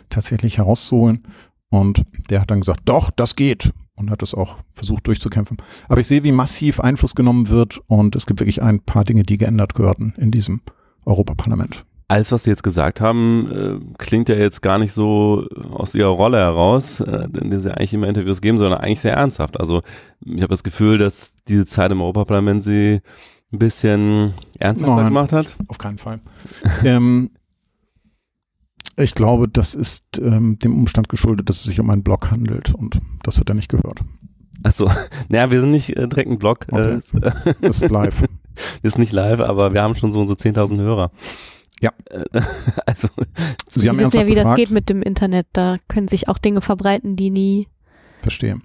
tatsächlich 0.08 0.58
herauszuholen. 0.58 1.24
Und 1.68 2.04
der 2.28 2.40
hat 2.40 2.50
dann 2.50 2.60
gesagt, 2.60 2.80
doch, 2.84 3.10
das 3.10 3.36
geht. 3.36 3.72
Und 3.94 4.10
hat 4.10 4.22
es 4.22 4.34
auch 4.34 4.56
versucht 4.72 5.06
durchzukämpfen. 5.06 5.58
Aber 5.88 6.00
ich 6.00 6.08
sehe, 6.08 6.24
wie 6.24 6.32
massiv 6.32 6.80
Einfluss 6.80 7.14
genommen 7.14 7.50
wird 7.50 7.80
und 7.86 8.16
es 8.16 8.24
gibt 8.24 8.40
wirklich 8.40 8.62
ein 8.62 8.80
paar 8.80 9.04
Dinge, 9.04 9.24
die 9.24 9.36
geändert 9.36 9.74
gehörten 9.74 10.14
in 10.16 10.30
diesem 10.30 10.62
Europaparlament. 11.04 11.84
Alles, 12.08 12.32
was 12.32 12.44
Sie 12.44 12.50
jetzt 12.50 12.62
gesagt 12.62 13.00
haben, 13.00 13.50
äh, 13.52 13.94
klingt 13.98 14.30
ja 14.30 14.36
jetzt 14.36 14.62
gar 14.62 14.78
nicht 14.78 14.92
so 14.92 15.46
aus 15.70 15.94
Ihrer 15.94 16.08
Rolle 16.08 16.38
heraus, 16.38 17.00
äh, 17.00 17.28
der 17.28 17.60
Sie 17.60 17.70
eigentlich 17.70 17.92
immer 17.92 18.08
Interviews 18.08 18.40
geben, 18.40 18.58
sondern 18.58 18.80
eigentlich 18.80 19.00
sehr 19.00 19.14
ernsthaft. 19.14 19.60
Also 19.60 19.82
ich 20.24 20.42
habe 20.42 20.50
das 20.50 20.64
Gefühl, 20.64 20.98
dass 20.98 21.34
diese 21.46 21.66
Zeit 21.66 21.92
im 21.92 22.00
Europaparlament 22.00 22.62
Sie 22.62 23.00
ein 23.52 23.58
bisschen 23.58 24.32
ernsthafter 24.58 24.96
Nein. 24.96 25.04
gemacht 25.06 25.32
hat. 25.32 25.56
Auf 25.68 25.78
keinen 25.78 25.98
Fall. 25.98 26.20
ähm, 26.84 27.30
ich 28.96 29.14
glaube, 29.14 29.48
das 29.48 29.74
ist 29.74 30.04
ähm, 30.18 30.58
dem 30.58 30.76
Umstand 30.76 31.08
geschuldet, 31.08 31.48
dass 31.48 31.56
es 31.58 31.62
sich 31.64 31.80
um 31.80 31.88
einen 31.90 32.02
Blog 32.02 32.30
handelt 32.30 32.74
und 32.74 33.00
das 33.22 33.38
wird 33.38 33.48
er 33.50 33.54
nicht 33.54 33.70
gehört. 33.70 34.00
Achso, 34.62 34.90
naja, 35.28 35.50
wir 35.50 35.60
sind 35.60 35.70
nicht 35.70 35.96
äh, 35.96 36.06
direkt 36.06 36.30
ein 36.30 36.38
Blog, 36.38 36.66
Okay. 36.70 36.92
äh, 36.94 36.98
ist, 36.98 37.14
äh, 37.14 37.32
Das 37.62 37.80
ist 37.82 37.90
live. 37.90 38.24
ist 38.82 38.98
nicht 38.98 39.12
live, 39.12 39.40
aber 39.40 39.72
wir 39.72 39.82
haben 39.82 39.94
schon 39.94 40.10
so 40.12 40.20
unsere 40.20 40.38
10.000 40.38 40.78
Hörer. 40.80 41.10
Ja. 41.80 41.92
Äh, 42.10 42.42
also, 42.84 43.08
Sie 43.68 43.80
Sie 43.80 43.88
haben 43.88 43.96
wissen 43.98 44.16
ja, 44.16 44.20
ernsthaft 44.20 44.26
wie 44.26 44.34
das 44.34 44.42
gefragt? 44.42 44.56
geht 44.58 44.70
mit 44.70 44.88
dem 44.90 45.00
Internet. 45.00 45.46
Da 45.54 45.76
können 45.88 46.08
sich 46.08 46.28
auch 46.28 46.36
Dinge 46.38 46.60
verbreiten, 46.60 47.16
die 47.16 47.30
nie, 47.30 47.68
Verstehe. 48.20 48.60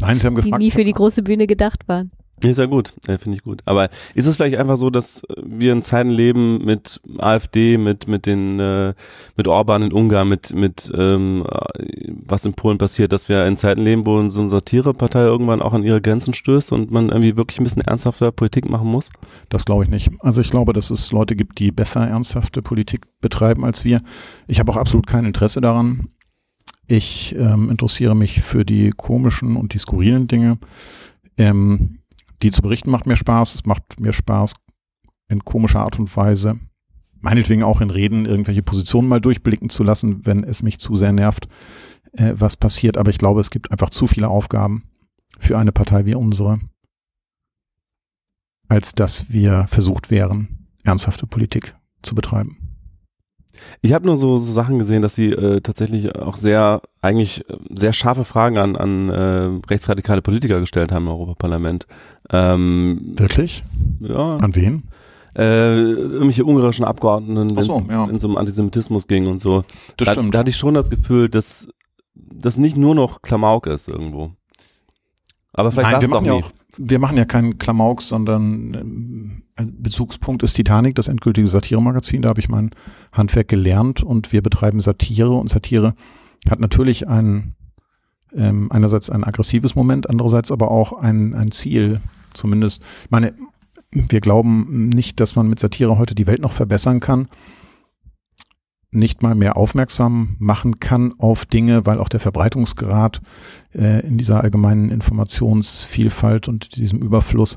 Nein, 0.00 0.18
Sie 0.18 0.26
haben 0.26 0.34
die 0.34 0.42
gefragt. 0.42 0.60
nie 0.62 0.72
für 0.72 0.82
die 0.84 0.92
große 0.92 1.22
Bühne 1.22 1.46
gedacht 1.46 1.86
waren. 1.86 2.10
Ist 2.48 2.58
ja 2.58 2.66
gut, 2.66 2.94
äh, 3.06 3.18
finde 3.18 3.36
ich 3.36 3.44
gut. 3.44 3.62
Aber 3.64 3.90
ist 4.14 4.26
es 4.26 4.36
vielleicht 4.36 4.56
einfach 4.56 4.76
so, 4.76 4.90
dass 4.90 5.22
wir 5.42 5.72
in 5.72 5.82
Zeiten 5.82 6.08
leben 6.08 6.64
mit 6.64 7.00
AfD, 7.18 7.76
mit 7.76 8.08
mit 8.08 8.26
den 8.26 8.58
äh, 8.60 8.94
mit 9.36 9.48
Orban 9.48 9.82
in 9.82 9.92
Ungarn, 9.92 10.28
mit 10.28 10.54
mit 10.54 10.90
ähm, 10.96 11.44
äh, 11.50 12.12
was 12.26 12.44
in 12.44 12.54
Polen 12.54 12.78
passiert, 12.78 13.12
dass 13.12 13.28
wir 13.28 13.46
in 13.46 13.56
Zeiten 13.56 13.82
leben, 13.82 14.06
wo 14.06 14.28
so 14.28 14.40
eine 14.40 14.50
Satirepartei 14.50 15.22
irgendwann 15.22 15.62
auch 15.62 15.72
an 15.72 15.82
ihre 15.82 16.00
Grenzen 16.00 16.34
stößt 16.34 16.72
und 16.72 16.90
man 16.90 17.08
irgendwie 17.08 17.36
wirklich 17.36 17.60
ein 17.60 17.64
bisschen 17.64 17.82
ernsthafter 17.82 18.32
Politik 18.32 18.68
machen 18.68 18.88
muss? 18.88 19.10
Das 19.48 19.64
glaube 19.64 19.84
ich 19.84 19.90
nicht. 19.90 20.10
Also 20.20 20.40
ich 20.40 20.50
glaube, 20.50 20.72
dass 20.72 20.90
es 20.90 21.12
Leute 21.12 21.36
gibt, 21.36 21.58
die 21.58 21.70
besser 21.70 22.06
ernsthafte 22.06 22.62
Politik 22.62 23.06
betreiben 23.20 23.64
als 23.64 23.84
wir. 23.84 24.00
Ich 24.46 24.60
habe 24.60 24.72
auch 24.72 24.76
absolut 24.76 25.06
kein 25.06 25.24
Interesse 25.24 25.60
daran. 25.60 26.08
Ich 26.90 27.36
ähm, 27.36 27.70
interessiere 27.70 28.16
mich 28.16 28.42
für 28.42 28.64
die 28.64 28.90
komischen 28.90 29.54
und 29.56 29.74
die 29.74 29.78
skurrilen 29.78 30.26
Dinge. 30.26 30.58
Ähm, 31.38 31.99
die 32.42 32.50
zu 32.50 32.62
berichten 32.62 32.90
macht 32.90 33.06
mir 33.06 33.16
Spaß. 33.16 33.54
Es 33.54 33.66
macht 33.66 34.00
mir 34.00 34.12
Spaß 34.12 34.54
in 35.28 35.44
komischer 35.44 35.80
Art 35.80 35.98
und 35.98 36.14
Weise. 36.16 36.58
Meinetwegen 37.20 37.62
auch 37.62 37.80
in 37.80 37.90
Reden 37.90 38.24
irgendwelche 38.24 38.62
Positionen 38.62 39.08
mal 39.08 39.20
durchblicken 39.20 39.68
zu 39.68 39.82
lassen, 39.82 40.24
wenn 40.24 40.42
es 40.42 40.62
mich 40.62 40.78
zu 40.78 40.96
sehr 40.96 41.12
nervt, 41.12 41.48
äh, 42.12 42.32
was 42.36 42.56
passiert. 42.56 42.96
Aber 42.96 43.10
ich 43.10 43.18
glaube, 43.18 43.40
es 43.40 43.50
gibt 43.50 43.70
einfach 43.70 43.90
zu 43.90 44.06
viele 44.06 44.28
Aufgaben 44.28 44.84
für 45.38 45.58
eine 45.58 45.72
Partei 45.72 46.06
wie 46.06 46.14
unsere, 46.14 46.60
als 48.68 48.94
dass 48.94 49.30
wir 49.30 49.66
versucht 49.68 50.10
wären, 50.10 50.68
ernsthafte 50.82 51.26
Politik 51.26 51.74
zu 52.02 52.14
betreiben. 52.14 52.69
Ich 53.82 53.92
habe 53.92 54.06
nur 54.06 54.16
so, 54.16 54.38
so 54.38 54.52
Sachen 54.52 54.78
gesehen, 54.78 55.02
dass 55.02 55.14
sie 55.14 55.30
äh, 55.30 55.60
tatsächlich 55.60 56.14
auch 56.16 56.36
sehr, 56.36 56.82
eigentlich 57.00 57.48
äh, 57.48 57.56
sehr 57.70 57.92
scharfe 57.92 58.24
Fragen 58.24 58.58
an, 58.58 58.76
an 58.76 59.08
äh, 59.08 59.68
rechtsradikale 59.68 60.22
Politiker 60.22 60.60
gestellt 60.60 60.92
haben 60.92 61.04
im 61.04 61.12
Europaparlament. 61.12 61.86
Ähm, 62.30 63.14
Wirklich? 63.16 63.64
ja, 64.00 64.36
An 64.36 64.54
wen? 64.54 64.84
äh, 65.36 65.78
irgendwelche 65.78 66.44
ungarischen 66.44 66.84
Abgeordneten, 66.84 67.56
wenn 67.56 67.64
so, 67.64 67.80
es 67.80 67.92
ja. 67.92 68.04
in 68.06 68.18
so 68.18 68.28
um 68.28 68.36
Antisemitismus 68.36 69.06
ging 69.06 69.26
und 69.26 69.38
so. 69.38 69.62
Das 69.96 70.06
da, 70.06 70.12
stimmt. 70.12 70.34
da 70.34 70.40
hatte 70.40 70.50
ich 70.50 70.56
schon 70.56 70.74
das 70.74 70.90
Gefühl, 70.90 71.28
dass 71.28 71.68
das 72.14 72.56
nicht 72.56 72.76
nur 72.76 72.94
noch 72.94 73.22
Klamauk 73.22 73.66
ist 73.66 73.88
irgendwo. 73.88 74.32
Aber 75.52 75.72
vielleicht 75.72 75.92
Nein, 75.92 76.00
wir 76.00 76.08
es 76.08 76.12
auch 76.12 76.20
machen, 76.20 76.26
ja 76.26 76.32
auch, 76.34 76.50
wir 76.82 76.98
machen 76.98 77.18
ja 77.18 77.26
keinen 77.26 77.58
Klamauk, 77.58 78.00
sondern 78.00 79.42
ein 79.56 79.82
Bezugspunkt 79.82 80.42
ist 80.42 80.54
Titanic, 80.54 80.94
das 80.94 81.08
endgültige 81.08 81.46
Satiremagazin. 81.46 82.22
Da 82.22 82.30
habe 82.30 82.40
ich 82.40 82.48
mein 82.48 82.70
Handwerk 83.12 83.48
gelernt 83.48 84.02
und 84.02 84.32
wir 84.32 84.42
betreiben 84.42 84.80
Satire 84.80 85.34
und 85.34 85.50
Satire 85.50 85.94
hat 86.48 86.58
natürlich 86.58 87.06
einen 87.06 87.54
ähm, 88.34 88.70
einerseits 88.72 89.10
ein 89.10 89.24
aggressives 89.24 89.74
Moment, 89.74 90.08
andererseits 90.08 90.50
aber 90.50 90.70
auch 90.70 90.94
ein, 90.94 91.34
ein 91.34 91.52
Ziel, 91.52 92.00
zumindest. 92.32 92.82
Ich 93.04 93.10
meine, 93.10 93.34
wir 93.90 94.20
glauben 94.20 94.88
nicht, 94.88 95.20
dass 95.20 95.36
man 95.36 95.48
mit 95.48 95.58
Satire 95.58 95.98
heute 95.98 96.14
die 96.14 96.26
Welt 96.26 96.40
noch 96.40 96.52
verbessern 96.52 97.00
kann, 97.00 97.28
nicht 98.92 99.22
mal 99.22 99.34
mehr 99.34 99.56
aufmerksam 99.56 100.36
machen 100.38 100.80
kann 100.80 101.14
auf 101.18 101.46
Dinge, 101.46 101.86
weil 101.86 101.98
auch 101.98 102.08
der 102.08 102.20
Verbreitungsgrad 102.20 103.20
äh, 103.72 104.04
in 104.06 104.18
dieser 104.18 104.40
allgemeinen 104.42 104.90
Informationsvielfalt 104.90 106.48
und 106.48 106.76
diesem 106.76 107.00
Überfluss 107.00 107.56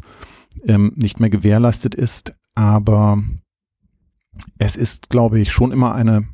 ähm, 0.65 0.93
nicht 0.95 1.19
mehr 1.19 1.29
gewährleistet 1.29 1.95
ist. 1.95 2.33
Aber 2.55 3.23
es 4.59 4.75
ist, 4.75 5.09
glaube 5.09 5.39
ich, 5.39 5.51
schon 5.51 5.71
immer 5.71 5.95
eine, 5.95 6.27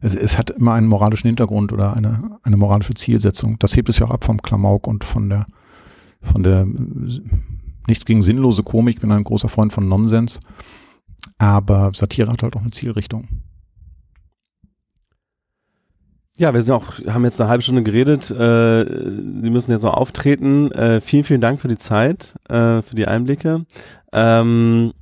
es, 0.00 0.16
es 0.16 0.38
hat 0.38 0.50
immer 0.50 0.74
einen 0.74 0.88
moralischen 0.88 1.28
Hintergrund 1.28 1.72
oder 1.72 1.94
eine, 1.96 2.38
eine 2.42 2.56
moralische 2.56 2.94
Zielsetzung. 2.94 3.58
Das 3.60 3.76
hebt 3.76 3.88
es 3.88 3.98
ja 4.00 4.06
auch 4.06 4.12
ab 4.12 4.24
vom 4.24 4.42
Klamauk 4.42 4.88
und 4.88 5.04
von 5.04 5.28
der, 5.28 5.46
von 6.20 6.42
der, 6.42 6.66
nichts 7.86 8.04
gegen 8.04 8.22
sinnlose 8.22 8.64
Komik. 8.64 8.96
Ich 8.96 9.00
bin 9.00 9.12
ein 9.12 9.24
großer 9.24 9.48
Freund 9.48 9.72
von 9.72 9.88
Nonsens. 9.88 10.40
Aber 11.38 11.92
Satire 11.94 12.30
hat 12.30 12.42
halt 12.42 12.56
auch 12.56 12.60
eine 12.60 12.70
Zielrichtung. 12.70 13.28
Ja, 16.38 16.54
wir 16.54 16.62
sind 16.62 16.72
auch, 16.72 16.98
haben 17.06 17.24
jetzt 17.24 17.40
eine 17.40 17.50
halbe 17.50 17.62
Stunde 17.62 17.82
geredet. 17.82 18.30
Äh, 18.30 18.84
Sie 18.86 19.50
müssen 19.50 19.70
jetzt 19.70 19.82
noch 19.82 19.94
auftreten. 19.94 20.72
Äh, 20.72 21.00
vielen, 21.00 21.24
vielen 21.24 21.42
Dank 21.42 21.60
für 21.60 21.68
die 21.68 21.78
Zeit, 21.78 22.34
äh, 22.48 22.80
für 22.80 22.94
die 22.94 23.06
Einblicke. 23.06 23.66
Ähm, 24.12 24.92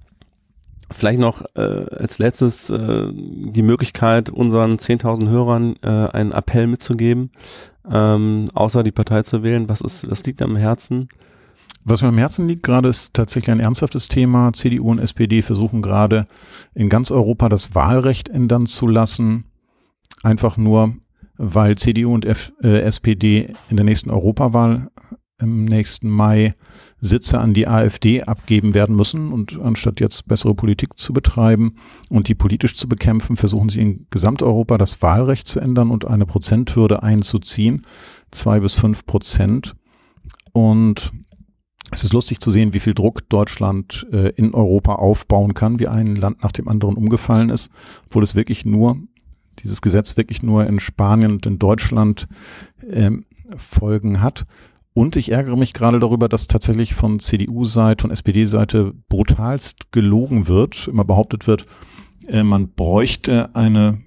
vielleicht 0.91 1.21
noch 1.21 1.45
äh, 1.55 1.61
als 1.61 2.19
letztes 2.19 2.69
äh, 2.71 3.09
die 3.13 3.63
Möglichkeit, 3.63 4.31
unseren 4.31 4.77
10.000 4.77 5.29
Hörern 5.29 5.77
äh, 5.83 5.89
einen 5.89 6.33
Appell 6.33 6.67
mitzugeben, 6.67 7.31
ähm, 7.89 8.51
außer 8.55 8.83
die 8.83 8.93
Partei 8.93 9.23
zu 9.23 9.45
wählen. 9.45 9.69
Was 9.69 9.81
ist, 9.81 10.11
was 10.11 10.25
liegt 10.25 10.43
am 10.43 10.57
Herzen? 10.57 11.09
Was 11.85 12.03
mir 12.03 12.09
am 12.09 12.19
Herzen 12.19 12.47
liegt 12.47 12.63
gerade 12.63 12.89
ist 12.89 13.15
tatsächlich 13.15 13.51
ein 13.51 13.61
ernsthaftes 13.61 14.09
Thema. 14.09 14.53
CDU 14.53 14.91
und 14.91 14.99
SPD 14.99 15.43
versuchen 15.43 15.81
gerade 15.81 16.27
in 16.75 16.89
ganz 16.89 17.11
Europa 17.11 17.49
das 17.49 17.75
Wahlrecht 17.75 18.29
ändern 18.29 18.67
zu 18.67 18.87
lassen. 18.87 19.45
Einfach 20.23 20.57
nur, 20.57 20.95
weil 21.43 21.77
CDU 21.77 22.13
und 22.13 22.27
F, 22.27 22.53
äh, 22.63 22.83
SPD 22.83 23.55
in 23.71 23.77
der 23.77 23.85
nächsten 23.85 24.11
Europawahl 24.11 24.91
im 25.41 25.65
nächsten 25.65 26.11
Mai 26.11 26.55
Sitze 27.01 27.41
an 27.41 27.55
die 27.55 27.67
AfD 27.67 28.23
abgeben 28.23 28.75
werden 28.75 28.95
müssen 28.95 29.33
und 29.33 29.59
anstatt 29.59 30.01
jetzt 30.01 30.29
bessere 30.29 30.55
Politik 30.55 30.99
zu 30.99 31.15
betreiben 31.15 31.77
und 32.11 32.29
die 32.29 32.35
politisch 32.35 32.77
zu 32.77 32.91
bekämpfen, 32.91 33.39
versuchen 33.39 33.71
sie 33.71 33.81
in 33.81 34.07
Gesamteuropa 34.11 34.77
das 34.77 35.01
Wahlrecht 35.01 35.49
zu 35.49 35.61
ändern 35.61 35.91
und 35.91 36.05
eine 36.05 36.27
Prozenthürde 36.27 37.03
einzuziehen, 37.03 37.87
zwei 38.31 38.61
bis 38.61 38.79
fünf 38.79 39.07
Prozent. 39.07 39.77
Und 40.53 41.11
es 41.91 42.05
ist 42.05 42.13
lustig 42.13 42.41
zu 42.41 42.51
sehen, 42.51 42.75
wie 42.75 42.81
viel 42.81 42.93
Druck 42.93 43.27
Deutschland 43.31 44.07
äh, 44.13 44.29
in 44.37 44.53
Europa 44.53 44.97
aufbauen 44.97 45.55
kann, 45.55 45.81
wie 45.81 45.89
ein 45.89 46.17
Land 46.17 46.43
nach 46.43 46.53
dem 46.53 46.69
anderen 46.69 46.97
umgefallen 46.97 47.49
ist, 47.49 47.71
obwohl 48.07 48.23
es 48.23 48.35
wirklich 48.35 48.67
nur 48.67 48.99
dieses 49.63 49.83
Gesetz 49.83 50.17
wirklich 50.17 50.43
nur 50.43 50.67
in 50.67 50.81
Spanien 50.81 51.33
und 51.33 51.47
in 51.47 51.59
Deutschland 51.59 52.29
ähm, 52.89 53.25
Folgen 53.57 54.21
hat. 54.21 54.47
Und 54.93 55.17
ich 55.17 55.33
ärgere 55.33 55.57
mich 55.57 55.73
gerade 55.73 55.99
darüber, 55.99 56.29
dass 56.29 56.47
tatsächlich 56.47 56.95
von 56.95 57.21
CDU-Seite 57.21 58.05
und 58.05 58.11
SPD-Seite 58.11 58.93
brutalst 59.09 59.93
gelogen 59.93 60.49
wird, 60.49 60.89
immer 60.89 61.05
behauptet 61.05 61.47
wird, 61.47 61.67
äh, 62.27 62.43
man 62.43 62.69
bräuchte 62.69 63.55
eine 63.55 64.01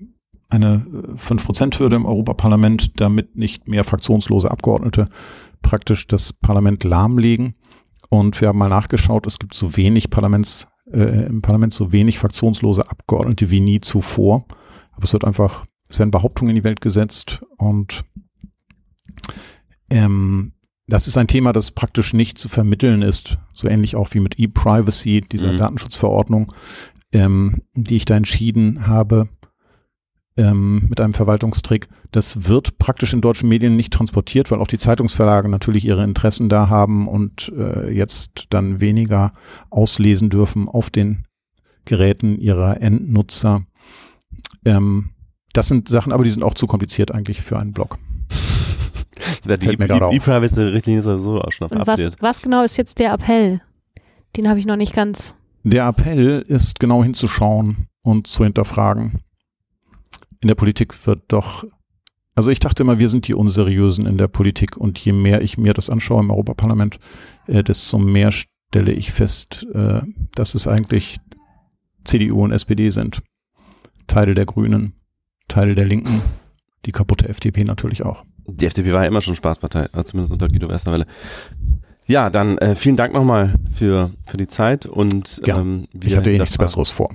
eine 0.54 0.86
5%-Hürde 1.16 1.96
im 1.96 2.06
Europaparlament, 2.06 3.00
damit 3.02 3.36
nicht 3.36 3.68
mehr 3.68 3.84
fraktionslose 3.84 4.52
Abgeordnete 4.52 5.10
praktisch 5.64 6.06
das 6.06 6.32
Parlament 6.32 6.84
lahmlegen. 6.84 7.56
Und 8.10 8.40
wir 8.40 8.50
haben 8.50 8.60
mal 8.60 8.70
nachgeschaut, 8.70 9.26
es 9.26 9.40
gibt 9.40 9.56
so 9.56 9.76
wenig 9.76 10.12
Parlaments, 10.12 10.68
äh, 10.92 11.26
im 11.26 11.42
Parlament 11.42 11.74
so 11.74 11.92
wenig 11.92 12.20
fraktionslose 12.20 12.88
Abgeordnete 12.88 13.50
wie 13.50 13.62
nie 13.62 13.82
zuvor. 13.82 14.46
Aber 14.96 15.06
es 15.06 15.14
wird 15.14 15.26
einfach, 15.26 15.66
es 15.90 16.00
werden 16.00 16.12
Behauptungen 16.12 16.52
in 16.52 16.56
die 16.56 16.64
Welt 16.64 16.82
gesetzt 16.82 17.44
und 17.58 18.04
ähm, 19.90 20.54
das 20.88 21.08
ist 21.08 21.18
ein 21.18 21.28
Thema, 21.28 21.54
das 21.54 21.72
praktisch 21.72 22.14
nicht 22.14 22.38
zu 22.38 22.50
vermitteln 22.50 23.02
ist. 23.02 23.38
So 23.54 23.68
ähnlich 23.68 23.96
auch 23.96 24.14
wie 24.14 24.20
mit 24.20 24.38
E-Privacy, 24.38 25.22
dieser 25.22 25.54
mhm. 25.54 25.58
Datenschutzverordnung, 25.58 26.52
ähm, 27.12 27.62
die 27.74 27.96
ich 27.96 28.06
da 28.06 28.16
entschieden 28.16 28.86
habe 28.88 29.30
ähm, 30.36 30.88
mit 30.90 31.00
einem 31.00 31.14
Verwaltungstrick. 31.14 31.88
Das 32.12 32.50
wird 32.50 32.78
praktisch 32.80 33.14
in 33.14 33.22
deutschen 33.22 33.50
Medien 33.50 33.76
nicht 33.76 33.94
transportiert, 33.94 34.52
weil 34.52 34.60
auch 34.60 34.68
die 34.68 34.78
Zeitungsverlage 34.78 35.48
natürlich 35.48 35.86
ihre 35.86 36.04
Interessen 36.04 36.50
da 36.50 36.70
haben 36.70 37.08
und 37.08 37.52
äh, 37.58 37.90
jetzt 37.92 38.48
dann 38.50 38.82
weniger 38.82 39.32
auslesen 39.70 40.30
dürfen 40.30 40.68
auf 40.68 40.90
den 40.90 41.26
Geräten 41.86 42.38
ihrer 42.38 42.82
Endnutzer. 42.82 43.66
Ähm, 44.66 45.12
das 45.54 45.68
sind 45.68 45.88
Sachen, 45.88 46.12
aber 46.12 46.24
die 46.24 46.30
sind 46.30 46.44
auch 46.44 46.56
zu 46.56 46.68
kompliziert 46.68 47.12
eigentlich 47.12 47.42
für 47.42 47.60
einen 47.60 47.74
Blog. 47.74 48.00
die 49.46 49.70
E-Privacy-Richtlinie 49.70 51.00
ist 51.00 51.06
sowieso 51.06 51.42
auch 51.42 51.52
schon 51.52 51.70
was, 51.72 52.00
was 52.20 52.42
genau 52.42 52.64
ist 52.64 52.78
jetzt 52.78 53.00
der 53.00 53.14
Appell? 53.14 53.62
Den 54.36 54.50
habe 54.50 54.60
ich 54.60 54.66
noch 54.66 54.76
nicht 54.76 54.96
ganz. 54.96 55.36
Der 55.64 55.88
Appell 55.88 56.44
ist 56.48 56.80
genau 56.80 57.04
hinzuschauen 57.04 57.88
und 58.02 58.28
zu 58.28 58.44
hinterfragen. 58.44 59.22
In 60.42 60.48
der 60.48 60.56
Politik 60.56 61.08
wird 61.08 61.22
doch, 61.30 61.64
also 62.36 62.50
ich 62.52 62.60
dachte 62.60 62.84
immer, 62.84 63.00
wir 63.00 63.08
sind 63.08 63.28
die 63.28 63.36
Unseriösen 63.36 64.06
in 64.06 64.18
der 64.18 64.28
Politik 64.28 64.76
und 64.76 65.00
je 65.00 65.14
mehr 65.14 65.42
ich 65.42 65.58
mir 65.58 65.74
das 65.74 65.90
anschaue 65.90 66.22
im 66.22 66.32
Europaparlament, 66.32 67.00
äh, 67.48 67.64
desto 67.64 67.98
mehr 67.98 68.32
stelle 68.32 68.92
ich 68.92 69.12
fest, 69.12 69.66
äh, 69.74 70.02
dass 70.36 70.56
es 70.56 70.68
eigentlich 70.68 71.18
CDU 72.04 72.44
und 72.44 72.52
SPD 72.52 72.90
sind. 72.90 73.22
Teile 74.08 74.34
der 74.34 74.46
Grünen, 74.46 74.94
Teile 75.48 75.76
der 75.76 75.86
Linken, 75.86 76.22
die 76.86 76.92
kaputte 76.92 77.30
FDP 77.30 77.64
natürlich 77.64 78.04
auch. 78.04 78.26
Die 78.46 78.66
FDP 78.66 78.92
war 78.94 79.02
ja 79.02 79.08
immer 79.08 79.22
schon 79.22 79.36
Spaßpartei, 79.36 79.88
äh, 79.94 80.04
zumindest 80.04 80.34
unter 80.34 80.50
Guido 80.50 80.70
Westerwelle. 80.70 81.06
Ja, 82.06 82.30
dann 82.30 82.58
äh, 82.58 82.76
vielen 82.76 82.98
Dank 82.98 83.14
nochmal 83.14 83.54
für, 83.74 84.12
für 84.26 84.38
die 84.38 84.48
Zeit 84.48 84.86
und 84.86 85.42
ja, 85.46 85.60
ähm, 85.60 85.86
ich 86.02 86.16
hatte 86.16 86.32
eh 86.32 86.38
nichts 86.38 86.58
Besseres 86.58 86.92
vor. 86.92 87.10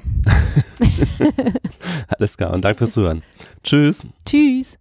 Alles 2.09 2.37
klar 2.37 2.55
und 2.55 2.65
danke 2.65 2.79
fürs 2.79 2.93
Zuhören. 2.93 3.23
Tschüss. 3.63 4.07
Tschüss. 4.25 4.77